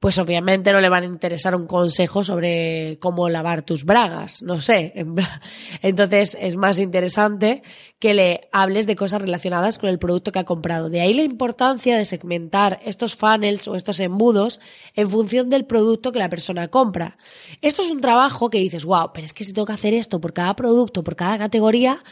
pues 0.00 0.16
obviamente 0.18 0.72
no 0.72 0.80
le 0.80 0.88
van 0.88 1.02
a 1.02 1.06
interesar 1.06 1.56
un 1.56 1.66
consejo 1.66 2.22
sobre 2.22 2.98
cómo 3.00 3.28
lavar 3.28 3.62
tus 3.62 3.84
bragas, 3.84 4.42
no 4.42 4.60
sé. 4.60 4.92
Entonces 5.82 6.36
es 6.40 6.56
más 6.56 6.78
interesante 6.78 7.62
que 7.98 8.14
le 8.14 8.48
hables 8.52 8.86
de 8.86 8.94
cosas 8.94 9.22
relacionadas 9.22 9.78
con 9.78 9.88
el 9.90 9.98
producto 9.98 10.30
que 10.30 10.38
ha 10.38 10.44
comprado. 10.44 10.88
De 10.88 11.00
ahí 11.00 11.14
la 11.14 11.22
importancia 11.22 11.98
de 11.98 12.04
segmentar 12.04 12.80
estos 12.84 13.16
funnels 13.16 13.66
o 13.66 13.74
estos 13.74 13.98
embudos 13.98 14.60
en 14.94 15.10
función 15.10 15.48
del 15.48 15.66
producto 15.66 16.12
que 16.12 16.20
la 16.20 16.28
persona 16.28 16.68
compra. 16.68 17.18
Esto 17.60 17.82
es 17.82 17.90
un 17.90 18.00
trabajo 18.00 18.50
que 18.50 18.58
dices, 18.58 18.84
wow, 18.84 19.10
pero 19.12 19.24
es 19.24 19.34
que 19.34 19.42
si 19.42 19.52
tengo 19.52 19.66
que 19.66 19.72
hacer 19.72 19.94
esto 19.94 20.20
por 20.20 20.32
cada 20.32 20.54
producto, 20.54 21.02
por 21.02 21.16
cada 21.16 21.38
categoría, 21.38 22.04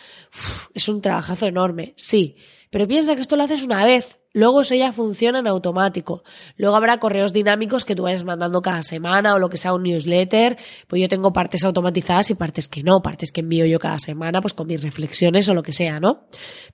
es 0.74 0.88
un 0.88 1.00
trabajazo 1.00 1.46
enorme. 1.46 1.94
Sí, 1.96 2.36
pero 2.70 2.88
piensa 2.88 3.14
que 3.14 3.20
esto 3.20 3.36
lo 3.36 3.44
haces 3.44 3.62
una 3.62 3.84
vez 3.84 4.20
Luego 4.36 4.60
eso 4.60 4.74
ya 4.74 4.92
funciona 4.92 5.38
en 5.38 5.46
automático. 5.46 6.22
Luego 6.58 6.76
habrá 6.76 6.98
correos 6.98 7.32
dinámicos 7.32 7.86
que 7.86 7.94
tú 7.94 8.02
vayas 8.02 8.22
mandando 8.22 8.60
cada 8.60 8.82
semana 8.82 9.34
o 9.34 9.38
lo 9.38 9.48
que 9.48 9.56
sea 9.56 9.72
un 9.72 9.84
newsletter. 9.84 10.58
Pues 10.86 11.00
yo 11.00 11.08
tengo 11.08 11.32
partes 11.32 11.64
automatizadas 11.64 12.28
y 12.28 12.34
partes 12.34 12.68
que 12.68 12.82
no, 12.82 13.00
partes 13.00 13.32
que 13.32 13.40
envío 13.40 13.64
yo 13.64 13.78
cada 13.78 13.98
semana, 13.98 14.42
pues 14.42 14.52
con 14.52 14.66
mis 14.66 14.82
reflexiones 14.82 15.48
o 15.48 15.54
lo 15.54 15.62
que 15.62 15.72
sea, 15.72 16.00
¿no? 16.00 16.26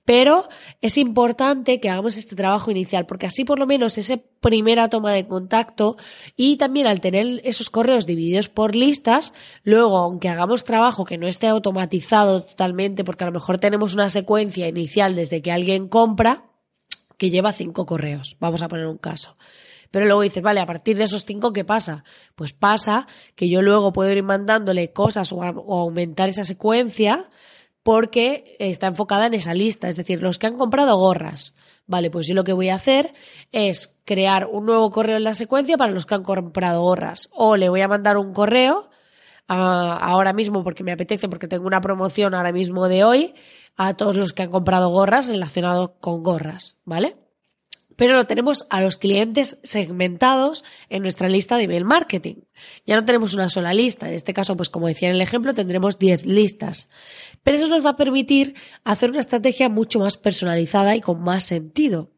Pero 0.03 0.49
es 0.81 0.97
importante 0.97 1.79
que 1.79 1.89
hagamos 1.89 2.17
este 2.17 2.35
trabajo 2.35 2.69
inicial, 2.69 3.05
porque 3.05 3.27
así 3.27 3.45
por 3.45 3.59
lo 3.59 3.65
menos 3.65 3.97
esa 3.97 4.17
primera 4.41 4.89
toma 4.89 5.13
de 5.13 5.25
contacto 5.25 5.95
y 6.35 6.57
también 6.57 6.85
al 6.85 6.99
tener 6.99 7.39
esos 7.45 7.69
correos 7.69 8.05
divididos 8.05 8.49
por 8.49 8.75
listas, 8.75 9.33
luego 9.63 9.99
aunque 9.99 10.27
hagamos 10.27 10.65
trabajo 10.65 11.05
que 11.05 11.17
no 11.17 11.27
esté 11.29 11.47
automatizado 11.47 12.43
totalmente, 12.43 13.05
porque 13.05 13.23
a 13.23 13.27
lo 13.27 13.33
mejor 13.33 13.57
tenemos 13.57 13.93
una 13.93 14.09
secuencia 14.09 14.67
inicial 14.67 15.15
desde 15.15 15.41
que 15.41 15.53
alguien 15.53 15.87
compra, 15.87 16.49
que 17.17 17.29
lleva 17.29 17.53
cinco 17.53 17.85
correos. 17.85 18.37
Vamos 18.39 18.61
a 18.61 18.67
poner 18.67 18.87
un 18.87 18.97
caso. 18.97 19.37
Pero 19.93 20.07
luego 20.07 20.21
dices, 20.21 20.41
vale, 20.41 20.59
a 20.59 20.65
partir 20.65 20.97
de 20.97 21.03
esos 21.03 21.23
cinco, 21.23 21.53
¿qué 21.53 21.63
pasa? 21.63 22.03
Pues 22.33 22.51
pasa 22.51 23.05
que 23.35 23.47
yo 23.47 23.61
luego 23.61 23.93
puedo 23.93 24.11
ir 24.11 24.23
mandándole 24.23 24.91
cosas 24.91 25.31
o, 25.31 25.43
aumentar 25.43 26.29
esa 26.29 26.43
secuencia 26.43 27.29
porque 27.83 28.55
está 28.57 28.87
enfocada 28.87 29.27
en 29.27 29.35
esa 29.35 29.53
lista. 29.53 29.87
Es 29.87 29.95
decir, 29.95 30.19
los 30.19 30.39
que 30.39 30.47
han 30.47 30.57
comprado 30.57 30.97
gorras. 30.97 31.53
Vale, 31.85 32.09
pues 32.09 32.25
yo 32.25 32.33
lo 32.33 32.43
que 32.43 32.53
voy 32.53 32.69
a 32.69 32.75
hacer 32.75 33.13
es 33.51 33.95
crear 34.03 34.47
un 34.47 34.65
nuevo 34.65 34.89
correo 34.89 35.17
en 35.17 35.25
la 35.25 35.35
secuencia 35.35 35.77
para 35.77 35.91
los 35.91 36.07
que 36.07 36.15
han 36.15 36.23
comprado 36.23 36.81
gorras. 36.81 37.29
O 37.31 37.55
le 37.55 37.69
voy 37.69 37.81
a 37.81 37.87
mandar 37.87 38.17
un 38.17 38.33
correo 38.33 38.89
ahora 39.53 40.33
mismo 40.33 40.63
porque 40.63 40.83
me 40.83 40.91
apetece, 40.91 41.29
porque 41.29 41.47
tengo 41.47 41.67
una 41.67 41.81
promoción 41.81 42.33
ahora 42.33 42.51
mismo 42.51 42.87
de 42.87 43.03
hoy 43.03 43.33
a 43.75 43.95
todos 43.95 44.15
los 44.15 44.33
que 44.33 44.43
han 44.43 44.51
comprado 44.51 44.89
gorras 44.89 45.27
relacionados 45.27 45.91
con 45.99 46.23
gorras, 46.23 46.79
¿vale? 46.85 47.17
Pero 47.95 48.15
lo 48.15 48.25
tenemos 48.25 48.65
a 48.69 48.81
los 48.81 48.97
clientes 48.97 49.59
segmentados 49.63 50.63
en 50.89 51.03
nuestra 51.03 51.29
lista 51.29 51.57
de 51.57 51.63
email 51.63 51.85
marketing. 51.85 52.35
Ya 52.85 52.95
no 52.95 53.05
tenemos 53.05 53.33
una 53.33 53.49
sola 53.49 53.73
lista. 53.73 54.07
En 54.07 54.15
este 54.15 54.33
caso, 54.33 54.55
pues 54.55 54.69
como 54.69 54.87
decía 54.87 55.09
en 55.09 55.15
el 55.15 55.21
ejemplo, 55.21 55.53
tendremos 55.53 55.99
10 55.99 56.25
listas. 56.25 56.89
Pero 57.43 57.57
eso 57.57 57.67
nos 57.67 57.85
va 57.85 57.91
a 57.91 57.95
permitir 57.95 58.55
hacer 58.83 59.09
una 59.09 59.19
estrategia 59.19 59.69
mucho 59.69 59.99
más 59.99 60.17
personalizada 60.17 60.95
y 60.95 61.01
con 61.01 61.21
más 61.21 61.43
sentido. 61.43 62.13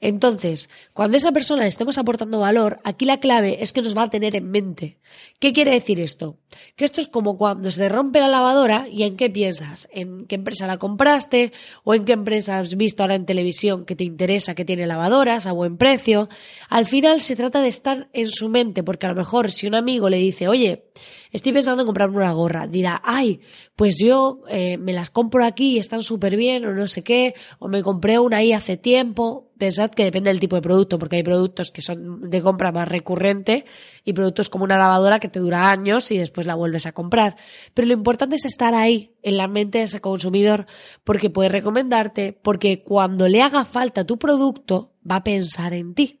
Entonces, 0.00 0.70
cuando 0.94 1.18
esa 1.18 1.32
persona 1.32 1.62
le 1.62 1.68
estemos 1.68 1.98
aportando 1.98 2.40
valor, 2.40 2.80
aquí 2.82 3.04
la 3.04 3.20
clave 3.20 3.62
es 3.62 3.72
que 3.72 3.82
nos 3.82 3.96
va 3.96 4.04
a 4.04 4.10
tener 4.10 4.34
en 4.34 4.50
mente. 4.50 4.96
¿Qué 5.38 5.52
quiere 5.52 5.72
decir 5.72 6.00
esto? 6.00 6.38
Que 6.76 6.86
esto 6.86 7.00
es 7.00 7.08
como 7.08 7.36
cuando 7.36 7.70
se 7.70 7.88
rompe 7.88 8.20
la 8.20 8.28
lavadora 8.28 8.86
y 8.88 9.02
en 9.02 9.16
qué 9.16 9.28
piensas, 9.28 9.88
en 9.92 10.26
qué 10.26 10.36
empresa 10.36 10.66
la 10.66 10.78
compraste 10.78 11.52
o 11.84 11.94
en 11.94 12.04
qué 12.04 12.12
empresa 12.12 12.58
has 12.58 12.76
visto 12.76 13.02
ahora 13.02 13.16
en 13.16 13.26
televisión 13.26 13.84
que 13.84 13.96
te 13.96 14.04
interesa 14.04 14.54
que 14.54 14.64
tiene 14.64 14.86
lavadoras 14.86 15.46
a 15.46 15.52
buen 15.52 15.76
precio. 15.76 16.28
Al 16.70 16.86
final 16.86 17.20
se 17.20 17.36
trata 17.36 17.60
de 17.60 17.68
estar 17.68 18.08
en 18.14 18.30
su 18.30 18.48
mente, 18.48 18.82
porque 18.82 19.06
a 19.06 19.10
lo 19.10 19.16
mejor 19.16 19.50
si 19.50 19.66
un 19.66 19.74
amigo 19.80 20.08
le 20.08 20.18
dice, 20.18 20.46
oye, 20.48 20.90
estoy 21.32 21.52
pensando 21.52 21.82
en 21.82 21.86
comprarme 21.86 22.16
una 22.16 22.32
gorra, 22.32 22.66
dirá, 22.66 23.00
ay, 23.04 23.40
pues 23.76 23.96
yo 23.98 24.42
eh, 24.48 24.76
me 24.78 24.92
las 24.92 25.10
compro 25.10 25.44
aquí 25.44 25.72
y 25.72 25.78
están 25.78 26.02
súper 26.02 26.36
bien 26.36 26.64
o 26.64 26.72
no 26.72 26.86
sé 26.86 27.02
qué, 27.02 27.34
o 27.58 27.68
me 27.68 27.82
compré 27.82 28.18
una 28.18 28.38
ahí 28.38 28.52
hace 28.52 28.76
tiempo. 28.76 29.50
Pensad 29.58 29.90
que 29.90 30.04
depende 30.04 30.30
del 30.30 30.40
tipo 30.40 30.56
de 30.56 30.62
producto, 30.62 30.98
porque 30.98 31.16
hay 31.16 31.22
productos 31.22 31.70
que 31.70 31.82
son 31.82 32.30
de 32.30 32.40
compra 32.40 32.72
más 32.72 32.88
recurrente 32.88 33.66
y 34.04 34.14
productos 34.14 34.48
como 34.48 34.64
una 34.64 34.78
lavadora 34.78 35.18
que 35.18 35.28
te 35.28 35.38
dura 35.38 35.70
años 35.70 36.10
y 36.10 36.18
después 36.18 36.46
la 36.46 36.54
vuelves 36.54 36.86
a 36.86 36.92
comprar. 36.92 37.36
Pero 37.74 37.88
lo 37.88 37.94
importante 37.94 38.36
es 38.36 38.44
estar 38.46 38.74
ahí, 38.74 39.14
en 39.22 39.36
la 39.36 39.48
mente 39.48 39.78
de 39.78 39.84
ese 39.84 40.00
consumidor, 40.00 40.66
porque 41.04 41.28
puede 41.28 41.50
recomendarte, 41.50 42.32
porque 42.32 42.82
cuando 42.82 43.28
le 43.28 43.42
haga 43.42 43.66
falta 43.66 44.06
tu 44.06 44.18
producto, 44.18 44.94
va 45.08 45.16
a 45.16 45.24
pensar 45.24 45.74
en 45.74 45.94
ti. 45.94 46.20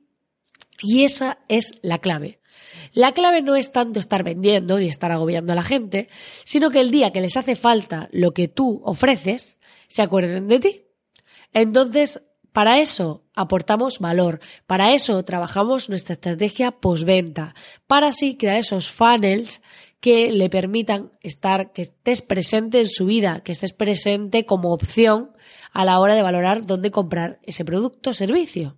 Y 0.82 1.04
esa 1.04 1.38
es 1.48 1.78
la 1.82 1.98
clave. 1.98 2.39
La 2.92 3.12
clave 3.12 3.42
no 3.42 3.56
es 3.56 3.72
tanto 3.72 4.00
estar 4.00 4.24
vendiendo 4.24 4.80
y 4.80 4.88
estar 4.88 5.12
agobiando 5.12 5.52
a 5.52 5.56
la 5.56 5.62
gente, 5.62 6.08
sino 6.44 6.70
que 6.70 6.80
el 6.80 6.90
día 6.90 7.12
que 7.12 7.20
les 7.20 7.36
hace 7.36 7.56
falta 7.56 8.08
lo 8.12 8.32
que 8.32 8.48
tú 8.48 8.80
ofreces, 8.84 9.58
se 9.88 10.02
acuerden 10.02 10.48
de 10.48 10.60
ti. 10.60 10.82
Entonces, 11.52 12.22
para 12.52 12.80
eso 12.80 13.24
aportamos 13.34 14.00
valor, 14.00 14.40
para 14.66 14.92
eso 14.92 15.24
trabajamos 15.24 15.88
nuestra 15.88 16.14
estrategia 16.14 16.72
postventa, 16.72 17.54
para 17.86 18.08
así 18.08 18.36
crear 18.36 18.56
esos 18.56 18.90
funnels 18.90 19.62
que 20.00 20.32
le 20.32 20.48
permitan 20.48 21.12
estar, 21.20 21.72
que 21.72 21.82
estés 21.82 22.22
presente 22.22 22.80
en 22.80 22.88
su 22.88 23.06
vida, 23.06 23.40
que 23.44 23.52
estés 23.52 23.72
presente 23.72 24.46
como 24.46 24.72
opción 24.72 25.30
a 25.72 25.84
la 25.84 26.00
hora 26.00 26.14
de 26.14 26.22
valorar 26.22 26.66
dónde 26.66 26.90
comprar 26.90 27.38
ese 27.42 27.64
producto 27.64 28.10
o 28.10 28.14
servicio. 28.14 28.76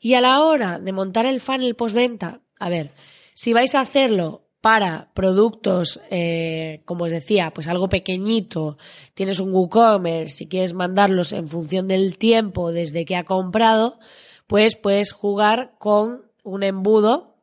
Y 0.00 0.14
a 0.14 0.20
la 0.20 0.42
hora 0.42 0.78
de 0.78 0.92
montar 0.92 1.26
el 1.26 1.40
funnel 1.40 1.74
postventa, 1.74 2.40
a 2.58 2.68
ver, 2.68 2.92
si 3.34 3.52
vais 3.52 3.74
a 3.74 3.80
hacerlo 3.80 4.48
para 4.60 5.10
productos, 5.14 6.00
eh, 6.10 6.82
como 6.84 7.04
os 7.04 7.12
decía, 7.12 7.52
pues 7.54 7.68
algo 7.68 7.88
pequeñito, 7.88 8.76
tienes 9.14 9.38
un 9.40 9.52
WooCommerce, 9.52 10.36
si 10.36 10.48
quieres 10.48 10.74
mandarlos 10.74 11.32
en 11.32 11.48
función 11.48 11.86
del 11.86 12.18
tiempo 12.18 12.72
desde 12.72 13.04
que 13.04 13.16
ha 13.16 13.24
comprado, 13.24 13.98
pues 14.46 14.74
puedes 14.74 15.12
jugar 15.12 15.74
con 15.78 16.22
un 16.42 16.62
embudo 16.62 17.36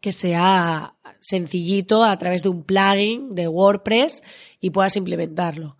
que 0.00 0.12
sea 0.12 0.94
sencillito 1.20 2.04
a 2.04 2.16
través 2.16 2.42
de 2.42 2.48
un 2.48 2.62
plugin 2.62 3.34
de 3.34 3.48
WordPress 3.48 4.22
y 4.60 4.70
puedas 4.70 4.96
implementarlo. 4.96 5.76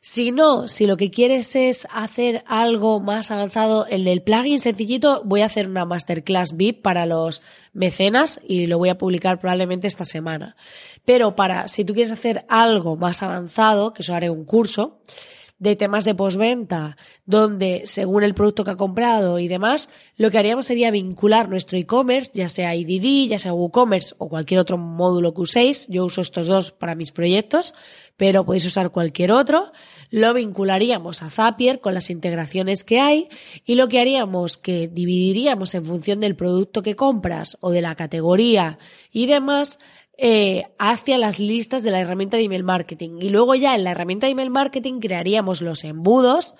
Si 0.00 0.30
no, 0.30 0.68
si 0.68 0.86
lo 0.86 0.96
que 0.96 1.10
quieres 1.10 1.56
es 1.56 1.86
hacer 1.90 2.44
algo 2.46 3.00
más 3.00 3.30
avanzado, 3.30 3.86
en 3.88 4.06
el 4.06 4.22
plugin 4.22 4.58
sencillito, 4.58 5.22
voy 5.24 5.42
a 5.42 5.46
hacer 5.46 5.68
una 5.68 5.84
masterclass 5.84 6.56
VIP 6.56 6.82
para 6.82 7.04
los 7.04 7.42
mecenas 7.72 8.40
y 8.46 8.66
lo 8.66 8.78
voy 8.78 8.90
a 8.90 8.98
publicar 8.98 9.40
probablemente 9.40 9.86
esta 9.86 10.04
semana. 10.04 10.56
Pero 11.04 11.34
para, 11.34 11.68
si 11.68 11.84
tú 11.84 11.94
quieres 11.94 12.12
hacer 12.12 12.44
algo 12.48 12.96
más 12.96 13.22
avanzado, 13.22 13.92
que 13.92 14.02
eso 14.02 14.14
haré 14.14 14.30
un 14.30 14.44
curso, 14.44 15.00
de 15.58 15.74
temas 15.74 16.04
de 16.04 16.14
postventa, 16.14 16.96
donde 17.26 17.82
según 17.84 18.22
el 18.22 18.34
producto 18.34 18.64
que 18.64 18.70
ha 18.70 18.76
comprado 18.76 19.38
y 19.38 19.48
demás, 19.48 19.90
lo 20.16 20.30
que 20.30 20.38
haríamos 20.38 20.66
sería 20.66 20.90
vincular 20.90 21.48
nuestro 21.48 21.78
e-commerce, 21.78 22.30
ya 22.32 22.48
sea 22.48 22.74
IDD, 22.74 23.30
ya 23.30 23.38
sea 23.38 23.54
WooCommerce 23.54 24.14
o 24.18 24.28
cualquier 24.28 24.60
otro 24.60 24.78
módulo 24.78 25.34
que 25.34 25.40
uséis. 25.40 25.86
Yo 25.88 26.04
uso 26.04 26.20
estos 26.20 26.46
dos 26.46 26.70
para 26.72 26.94
mis 26.94 27.10
proyectos, 27.10 27.74
pero 28.16 28.44
podéis 28.44 28.66
usar 28.66 28.90
cualquier 28.90 29.32
otro. 29.32 29.72
Lo 30.10 30.32
vincularíamos 30.32 31.22
a 31.22 31.30
Zapier 31.30 31.80
con 31.80 31.94
las 31.94 32.10
integraciones 32.10 32.84
que 32.84 33.00
hay 33.00 33.28
y 33.64 33.74
lo 33.74 33.88
que 33.88 34.00
haríamos 34.00 34.58
que 34.58 34.88
dividiríamos 34.88 35.74
en 35.74 35.84
función 35.84 36.20
del 36.20 36.36
producto 36.36 36.82
que 36.82 36.96
compras 36.96 37.56
o 37.60 37.70
de 37.70 37.82
la 37.82 37.94
categoría 37.96 38.78
y 39.10 39.26
demás 39.26 39.78
eh, 40.20 40.64
hacia 40.80 41.16
las 41.16 41.38
listas 41.38 41.84
de 41.84 41.92
la 41.92 42.00
herramienta 42.00 42.36
de 42.36 42.42
email 42.42 42.64
marketing. 42.64 43.18
Y 43.20 43.30
luego 43.30 43.54
ya 43.54 43.76
en 43.76 43.84
la 43.84 43.92
herramienta 43.92 44.26
de 44.26 44.32
email 44.32 44.50
marketing 44.50 44.98
crearíamos 44.98 45.62
los 45.62 45.84
embudos 45.84 46.56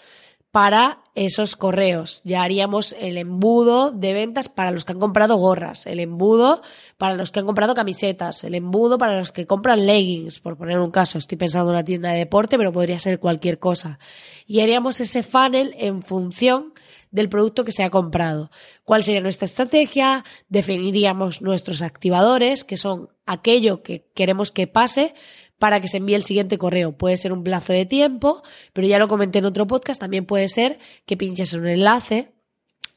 para 0.52 1.00
esos 1.16 1.56
correos. 1.56 2.22
Ya 2.24 2.44
haríamos 2.44 2.94
el 3.00 3.18
embudo 3.18 3.90
de 3.90 4.12
ventas 4.12 4.48
para 4.48 4.70
los 4.70 4.84
que 4.84 4.92
han 4.92 5.00
comprado 5.00 5.36
gorras, 5.36 5.86
el 5.86 5.98
embudo 5.98 6.62
para 6.98 7.16
los 7.16 7.32
que 7.32 7.40
han 7.40 7.46
comprado 7.46 7.74
camisetas, 7.74 8.44
el 8.44 8.54
embudo 8.54 8.96
para 8.96 9.18
los 9.18 9.32
que 9.32 9.46
compran 9.46 9.86
leggings, 9.86 10.38
por 10.38 10.56
poner 10.56 10.78
un 10.78 10.92
caso. 10.92 11.18
Estoy 11.18 11.36
pensando 11.36 11.70
en 11.70 11.76
una 11.78 11.84
tienda 11.84 12.12
de 12.12 12.18
deporte, 12.18 12.56
pero 12.56 12.72
podría 12.72 13.00
ser 13.00 13.18
cualquier 13.18 13.58
cosa. 13.58 13.98
Y 14.46 14.60
haríamos 14.60 15.00
ese 15.00 15.24
funnel 15.24 15.74
en 15.76 16.00
función 16.02 16.72
del 17.10 17.28
producto 17.28 17.64
que 17.64 17.72
se 17.72 17.84
ha 17.84 17.90
comprado. 17.90 18.50
¿Cuál 18.84 19.02
sería 19.02 19.20
nuestra 19.20 19.46
estrategia? 19.46 20.24
Definiríamos 20.48 21.42
nuestros 21.42 21.82
activadores, 21.82 22.64
que 22.64 22.76
son 22.76 23.08
aquello 23.26 23.82
que 23.82 24.06
queremos 24.14 24.52
que 24.52 24.66
pase 24.66 25.14
para 25.58 25.80
que 25.80 25.88
se 25.88 25.98
envíe 25.98 26.14
el 26.14 26.24
siguiente 26.24 26.58
correo. 26.58 26.92
Puede 26.92 27.16
ser 27.16 27.32
un 27.32 27.42
plazo 27.42 27.72
de 27.72 27.86
tiempo, 27.86 28.42
pero 28.72 28.86
ya 28.86 28.98
lo 28.98 29.08
comenté 29.08 29.38
en 29.38 29.46
otro 29.46 29.66
podcast, 29.66 30.00
también 30.00 30.24
puede 30.24 30.48
ser 30.48 30.78
que 31.06 31.16
pinches 31.16 31.54
un 31.54 31.66
enlace. 31.66 32.32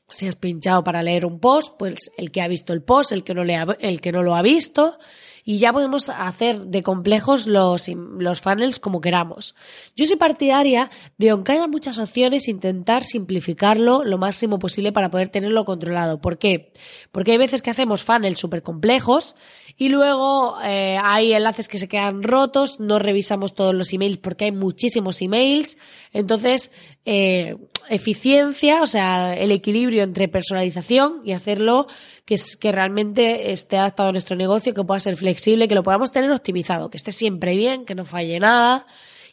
Si 0.10 0.28
has 0.28 0.36
pinchado 0.36 0.84
para 0.84 1.02
leer 1.02 1.26
un 1.26 1.40
post, 1.40 1.76
pues 1.80 2.12
el 2.18 2.32
que 2.32 2.42
ha 2.42 2.48
visto 2.48 2.74
el 2.74 2.84
post, 2.84 3.14
el 3.14 3.24
que 3.24 3.34
no, 3.34 3.44
le 3.44 3.58
el 3.80 4.02
que 4.02 4.12
no 4.12 4.22
lo 4.24 4.36
ha 4.36 4.42
visto, 4.42 5.00
y 5.44 5.58
ya 5.58 5.74
podemos 5.74 6.10
hacer 6.10 6.66
de 6.66 6.84
complejos 6.84 7.48
los, 7.48 7.88
los 7.88 8.42
funnels 8.42 8.80
como 8.80 9.02
queramos. 9.02 9.56
Yo 9.96 10.06
soy 10.06 10.18
partidaria 10.18 10.90
de, 11.18 11.30
aunque 11.30 11.54
haya 11.54 11.68
muchas 11.68 11.98
opciones, 11.98 12.48
intentar 12.48 13.04
simplificarlo 13.04 14.04
lo 14.04 14.18
máximo 14.18 14.60
posible 14.60 14.92
para 14.92 15.10
poder 15.10 15.30
tenerlo 15.30 15.66
controlado. 15.66 16.22
¿Por 16.22 16.38
qué? 16.38 16.72
Porque 17.12 17.32
hay 17.32 17.38
veces 17.38 17.62
que 17.62 17.72
hacemos 17.72 18.04
funnels 18.04 18.40
súper 18.40 18.64
complejos 18.64 19.36
y 19.78 19.90
luego 19.90 20.58
eh, 20.64 20.98
hay 21.02 21.34
enlaces 21.34 21.68
que 21.68 21.78
se 21.78 21.88
quedan 21.88 22.24
rotos, 22.24 22.80
no 22.80 23.00
revisamos 23.00 23.56
todos 23.56 23.74
los 23.74 23.92
emails 23.94 24.18
porque 24.18 24.46
hay 24.46 24.52
muchísimos 24.52 25.22
emails. 25.22 25.78
Entonces, 26.14 26.72
eh, 27.06 27.56
eficiencia, 27.90 28.82
o 28.82 28.86
sea, 28.86 29.36
el 29.36 29.52
equilibrio 29.52 30.04
entre 30.04 30.28
personalización 30.28 31.22
y 31.26 31.34
hacerlo 31.34 31.88
que, 32.26 32.36
que 32.60 32.72
realmente 32.72 33.52
esté 33.52 33.78
adaptado 33.78 34.10
a 34.10 34.12
nuestro 34.12 34.36
negocio, 34.36 34.74
que 34.74 34.84
pueda 34.84 35.00
ser 35.00 35.18
flexible, 35.18 35.68
que 35.68 35.76
lo 35.76 35.84
podamos 35.84 36.12
tener 36.12 36.32
optimizado, 36.32 36.90
que 36.90 36.98
esté 36.98 37.12
siempre 37.12 37.56
bien, 37.56 37.86
que 37.86 37.96
no 37.96 38.06
falle 38.06 38.40
nada. 38.40 38.86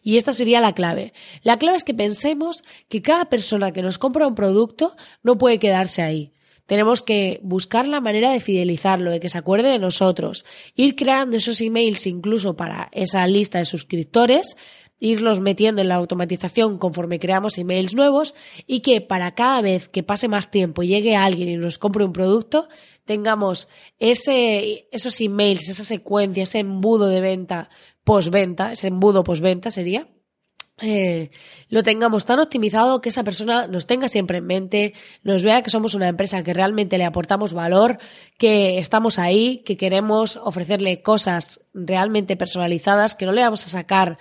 Y 0.02 0.16
esta 0.16 0.32
sería 0.32 0.60
la 0.60 0.74
clave. 0.74 1.12
La 1.42 1.58
clave 1.58 1.76
es 1.76 1.84
que 1.84 1.94
pensemos 1.94 2.62
que 2.88 3.02
cada 3.02 3.28
persona 3.28 3.72
que 3.72 3.82
nos 3.82 3.98
compra 3.98 4.26
un 4.26 4.34
producto 4.34 4.96
no 5.22 5.38
puede 5.38 5.58
quedarse 5.58 6.02
ahí. 6.02 6.32
Tenemos 6.68 7.02
que 7.02 7.40
buscar 7.42 7.88
la 7.88 8.00
manera 8.00 8.30
de 8.30 8.40
fidelizarlo, 8.40 9.10
de 9.10 9.20
que 9.20 9.30
se 9.30 9.38
acuerde 9.38 9.70
de 9.70 9.78
nosotros, 9.78 10.44
ir 10.74 10.96
creando 10.96 11.38
esos 11.38 11.62
emails 11.62 12.06
incluso 12.06 12.56
para 12.56 12.90
esa 12.92 13.26
lista 13.26 13.56
de 13.56 13.64
suscriptores, 13.64 14.54
irlos 15.00 15.40
metiendo 15.40 15.80
en 15.80 15.88
la 15.88 15.96
automatización 15.96 16.78
conforme 16.78 17.18
creamos 17.18 17.58
emails 17.58 17.94
nuevos 17.94 18.34
y 18.66 18.80
que 18.80 19.00
para 19.00 19.34
cada 19.34 19.60
vez 19.60 19.88
que 19.88 20.02
pase 20.02 20.28
más 20.28 20.50
tiempo 20.50 20.82
y 20.82 20.88
llegue 20.88 21.16
alguien 21.16 21.48
y 21.48 21.56
nos 21.56 21.78
compre 21.78 22.04
un 22.04 22.12
producto, 22.12 22.68
tengamos 23.04 23.68
ese, 23.98 24.88
esos 24.90 25.20
emails, 25.20 25.68
esa 25.68 25.84
secuencia, 25.84 26.42
ese 26.42 26.58
embudo 26.58 27.06
de 27.06 27.20
venta 27.20 27.70
postventa, 28.04 28.72
ese 28.72 28.88
embudo 28.88 29.24
postventa 29.24 29.70
sería, 29.70 30.08
eh, 30.80 31.30
lo 31.70 31.82
tengamos 31.82 32.24
tan 32.24 32.38
optimizado 32.38 33.00
que 33.00 33.08
esa 33.08 33.24
persona 33.24 33.66
nos 33.66 33.88
tenga 33.88 34.06
siempre 34.06 34.38
en 34.38 34.46
mente, 34.46 34.94
nos 35.24 35.42
vea 35.42 35.62
que 35.62 35.70
somos 35.70 35.94
una 35.94 36.08
empresa 36.08 36.44
que 36.44 36.54
realmente 36.54 36.98
le 36.98 37.04
aportamos 37.04 37.52
valor, 37.52 37.98
que 38.38 38.78
estamos 38.78 39.18
ahí, 39.18 39.62
que 39.64 39.76
queremos 39.76 40.36
ofrecerle 40.36 41.02
cosas 41.02 41.66
realmente 41.74 42.36
personalizadas, 42.36 43.16
que 43.16 43.26
no 43.26 43.32
le 43.32 43.42
vamos 43.42 43.64
a 43.64 43.68
sacar 43.68 44.18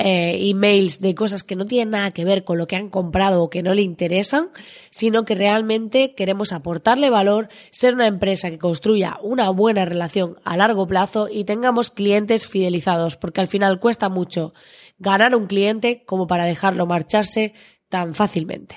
eh, 0.00 0.48
emails 0.48 1.00
de 1.00 1.16
cosas 1.16 1.42
que 1.42 1.56
no 1.56 1.64
tienen 1.64 1.90
nada 1.90 2.12
que 2.12 2.24
ver 2.24 2.44
con 2.44 2.56
lo 2.56 2.68
que 2.68 2.76
han 2.76 2.88
comprado 2.88 3.42
o 3.42 3.50
que 3.50 3.64
no 3.64 3.74
le 3.74 3.82
interesan, 3.82 4.50
sino 4.90 5.24
que 5.24 5.34
realmente 5.34 6.14
queremos 6.14 6.52
aportarle 6.52 7.10
valor, 7.10 7.48
ser 7.72 7.94
una 7.94 8.06
empresa 8.06 8.48
que 8.48 8.58
construya 8.58 9.18
una 9.22 9.50
buena 9.50 9.84
relación 9.84 10.36
a 10.44 10.56
largo 10.56 10.86
plazo 10.86 11.28
y 11.28 11.42
tengamos 11.42 11.90
clientes 11.90 12.46
fidelizados, 12.46 13.16
porque 13.16 13.40
al 13.40 13.48
final 13.48 13.80
cuesta 13.80 14.08
mucho 14.08 14.54
ganar 14.98 15.34
un 15.34 15.48
cliente 15.48 16.04
como 16.06 16.28
para 16.28 16.44
dejarlo 16.44 16.86
marcharse 16.86 17.54
tan 17.88 18.14
fácilmente. 18.14 18.76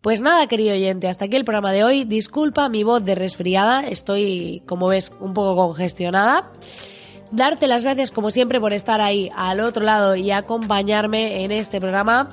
Pues 0.00 0.22
nada, 0.22 0.46
querido 0.46 0.72
oyente, 0.72 1.08
hasta 1.08 1.26
aquí 1.26 1.36
el 1.36 1.44
programa 1.44 1.72
de 1.72 1.84
hoy. 1.84 2.04
Disculpa 2.04 2.70
mi 2.70 2.84
voz 2.84 3.04
de 3.04 3.14
resfriada, 3.14 3.86
estoy, 3.86 4.62
como 4.66 4.88
ves, 4.88 5.12
un 5.20 5.34
poco 5.34 5.54
congestionada 5.56 6.50
darte 7.30 7.66
las 7.66 7.84
gracias 7.84 8.12
como 8.12 8.30
siempre 8.30 8.60
por 8.60 8.72
estar 8.72 9.00
ahí 9.00 9.30
al 9.36 9.60
otro 9.60 9.84
lado 9.84 10.16
y 10.16 10.30
acompañarme 10.30 11.44
en 11.44 11.52
este 11.52 11.80
programa. 11.80 12.28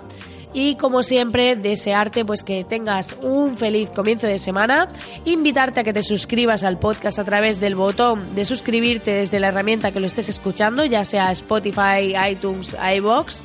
y 0.54 0.76
como 0.76 1.04
siempre 1.04 1.56
desearte 1.56 2.26
pues 2.26 2.42
que 2.42 2.64
tengas 2.64 3.16
un 3.22 3.56
feliz 3.56 3.92
comienzo 3.92 4.26
de 4.28 4.40
semana, 4.40 4.88
invitarte 5.26 5.82
a 5.82 5.84
que 5.84 5.94
te 5.94 6.02
suscribas 6.02 6.64
al 6.64 6.80
podcast 6.80 7.20
a 7.20 7.26
través 7.26 7.60
del 7.60 7.76
botón 7.76 8.34
de 8.34 8.46
suscribirte 8.46 9.12
desde 9.14 9.40
la 9.40 9.50
herramienta 9.50 9.92
que 9.92 10.00
lo 10.00 10.08
estés 10.08 10.30
escuchando, 10.30 10.86
ya 10.86 11.04
sea 11.04 11.32
Spotify, 11.32 12.16
iTunes, 12.32 12.76
iBox 12.96 13.44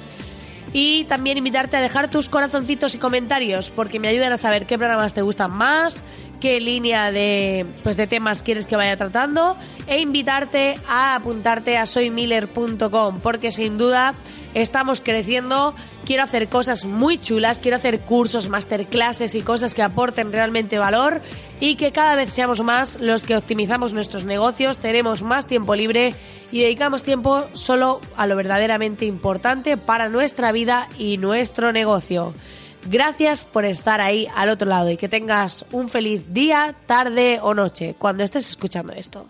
y 0.72 1.04
también 1.04 1.36
invitarte 1.36 1.76
a 1.76 1.80
dejar 1.80 2.08
tus 2.08 2.28
corazoncitos 2.28 2.94
y 2.94 2.98
comentarios 2.98 3.68
porque 3.68 3.98
me 4.00 4.08
ayudan 4.08 4.32
a 4.32 4.36
saber 4.36 4.66
qué 4.66 4.78
programas 4.78 5.12
te 5.12 5.22
gustan 5.22 5.50
más, 5.50 6.02
qué 6.42 6.58
línea 6.58 7.12
de, 7.12 7.64
pues 7.84 7.96
de 7.96 8.08
temas 8.08 8.42
quieres 8.42 8.66
que 8.66 8.74
vaya 8.74 8.96
tratando 8.96 9.56
e 9.86 10.00
invitarte 10.00 10.74
a 10.88 11.14
apuntarte 11.14 11.78
a 11.78 11.86
soymiller.com 11.86 13.20
porque 13.20 13.52
sin 13.52 13.78
duda 13.78 14.16
estamos 14.52 15.00
creciendo, 15.00 15.72
quiero 16.04 16.24
hacer 16.24 16.48
cosas 16.48 16.84
muy 16.84 17.18
chulas, 17.18 17.60
quiero 17.60 17.76
hacer 17.76 18.00
cursos, 18.00 18.48
masterclasses 18.48 19.36
y 19.36 19.42
cosas 19.42 19.72
que 19.72 19.82
aporten 19.82 20.32
realmente 20.32 20.78
valor 20.78 21.22
y 21.60 21.76
que 21.76 21.92
cada 21.92 22.16
vez 22.16 22.32
seamos 22.32 22.60
más 22.60 23.00
los 23.00 23.22
que 23.22 23.36
optimizamos 23.36 23.92
nuestros 23.92 24.24
negocios, 24.24 24.78
tenemos 24.78 25.22
más 25.22 25.46
tiempo 25.46 25.76
libre 25.76 26.12
y 26.50 26.62
dedicamos 26.62 27.04
tiempo 27.04 27.44
solo 27.52 28.00
a 28.16 28.26
lo 28.26 28.34
verdaderamente 28.34 29.06
importante 29.06 29.76
para 29.76 30.08
nuestra 30.08 30.50
vida 30.50 30.88
y 30.98 31.18
nuestro 31.18 31.70
negocio. 31.70 32.34
Gracias 32.84 33.44
por 33.44 33.64
estar 33.64 34.00
ahí 34.00 34.28
al 34.34 34.48
otro 34.48 34.68
lado 34.68 34.90
y 34.90 34.96
que 34.96 35.08
tengas 35.08 35.64
un 35.70 35.88
feliz 35.88 36.32
día, 36.32 36.74
tarde 36.86 37.38
o 37.40 37.54
noche 37.54 37.94
cuando 37.96 38.24
estés 38.24 38.48
escuchando 38.48 38.92
esto. 38.92 39.28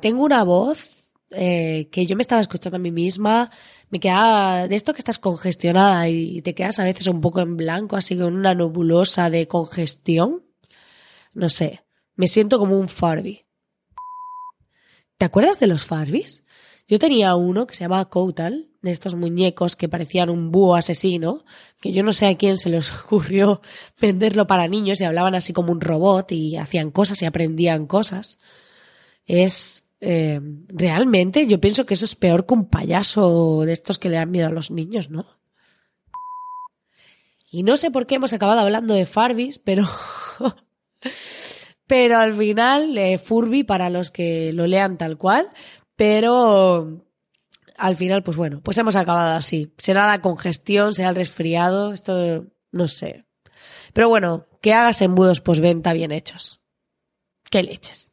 Tengo 0.00 0.24
una 0.24 0.44
voz 0.44 1.08
eh, 1.30 1.88
que 1.90 2.06
yo 2.06 2.16
me 2.16 2.22
estaba 2.22 2.40
escuchando 2.40 2.76
a 2.76 2.80
mí 2.80 2.90
misma, 2.90 3.50
me 3.88 3.98
quedaba 3.98 4.68
de 4.68 4.74
esto 4.76 4.92
que 4.92 4.98
estás 4.98 5.18
congestionada 5.18 6.08
y 6.08 6.42
te 6.42 6.54
quedas 6.54 6.78
a 6.80 6.84
veces 6.84 7.06
un 7.06 7.20
poco 7.20 7.40
en 7.40 7.56
blanco, 7.56 7.96
así 7.96 8.16
con 8.16 8.34
una 8.34 8.54
nebulosa 8.54 9.30
de 9.30 9.48
congestión. 9.48 10.44
No 11.32 11.48
sé, 11.48 11.82
me 12.14 12.26
siento 12.26 12.58
como 12.58 12.78
un 12.78 12.88
Farby. 12.88 13.46
¿Te 15.16 15.26
acuerdas 15.26 15.60
de 15.60 15.66
los 15.66 15.84
Farbys? 15.84 16.44
Yo 16.90 16.98
tenía 16.98 17.36
uno 17.36 17.68
que 17.68 17.76
se 17.76 17.84
llamaba 17.84 18.10
Koutal, 18.10 18.66
de 18.82 18.90
estos 18.90 19.14
muñecos 19.14 19.76
que 19.76 19.88
parecían 19.88 20.28
un 20.28 20.50
búho 20.50 20.74
asesino, 20.74 21.44
que 21.80 21.92
yo 21.92 22.02
no 22.02 22.12
sé 22.12 22.26
a 22.26 22.36
quién 22.36 22.56
se 22.56 22.68
les 22.68 22.92
ocurrió 23.04 23.60
venderlo 24.00 24.48
para 24.48 24.66
niños 24.66 25.00
y 25.00 25.04
hablaban 25.04 25.36
así 25.36 25.52
como 25.52 25.70
un 25.70 25.80
robot 25.80 26.32
y 26.32 26.56
hacían 26.56 26.90
cosas 26.90 27.22
y 27.22 27.26
aprendían 27.26 27.86
cosas. 27.86 28.40
Es 29.24 29.88
eh, 30.00 30.40
realmente 30.66 31.46
yo 31.46 31.60
pienso 31.60 31.86
que 31.86 31.94
eso 31.94 32.06
es 32.06 32.16
peor 32.16 32.44
que 32.44 32.54
un 32.54 32.68
payaso 32.68 33.62
de 33.64 33.72
estos 33.72 34.00
que 34.00 34.08
le 34.08 34.16
dan 34.16 34.32
miedo 34.32 34.48
a 34.48 34.50
los 34.50 34.72
niños, 34.72 35.10
¿no? 35.10 35.26
Y 37.52 37.62
no 37.62 37.76
sé 37.76 37.92
por 37.92 38.08
qué 38.08 38.16
hemos 38.16 38.32
acabado 38.32 38.62
hablando 38.62 38.94
de 38.94 39.06
Farbis, 39.06 39.60
pero 39.60 39.88
pero 41.86 42.18
al 42.18 42.34
final 42.34 42.98
eh, 42.98 43.18
Furby 43.18 43.62
para 43.62 43.90
los 43.90 44.10
que 44.10 44.52
lo 44.52 44.66
lean 44.66 44.96
tal 44.96 45.18
cual, 45.18 45.50
pero 46.00 47.04
al 47.76 47.94
final 47.94 48.22
pues 48.22 48.34
bueno, 48.34 48.62
pues 48.62 48.78
hemos 48.78 48.96
acabado 48.96 49.36
así. 49.36 49.74
Será 49.76 50.06
la 50.06 50.22
congestión, 50.22 50.94
será 50.94 51.10
el 51.10 51.16
resfriado, 51.16 51.92
esto 51.92 52.46
no 52.72 52.88
sé. 52.88 53.26
Pero 53.92 54.08
bueno, 54.08 54.46
que 54.62 54.72
hagas 54.72 55.02
embudos 55.02 55.42
postventa 55.42 55.92
bien 55.92 56.10
hechos. 56.10 56.62
¿Qué 57.50 57.62
leches? 57.62 58.09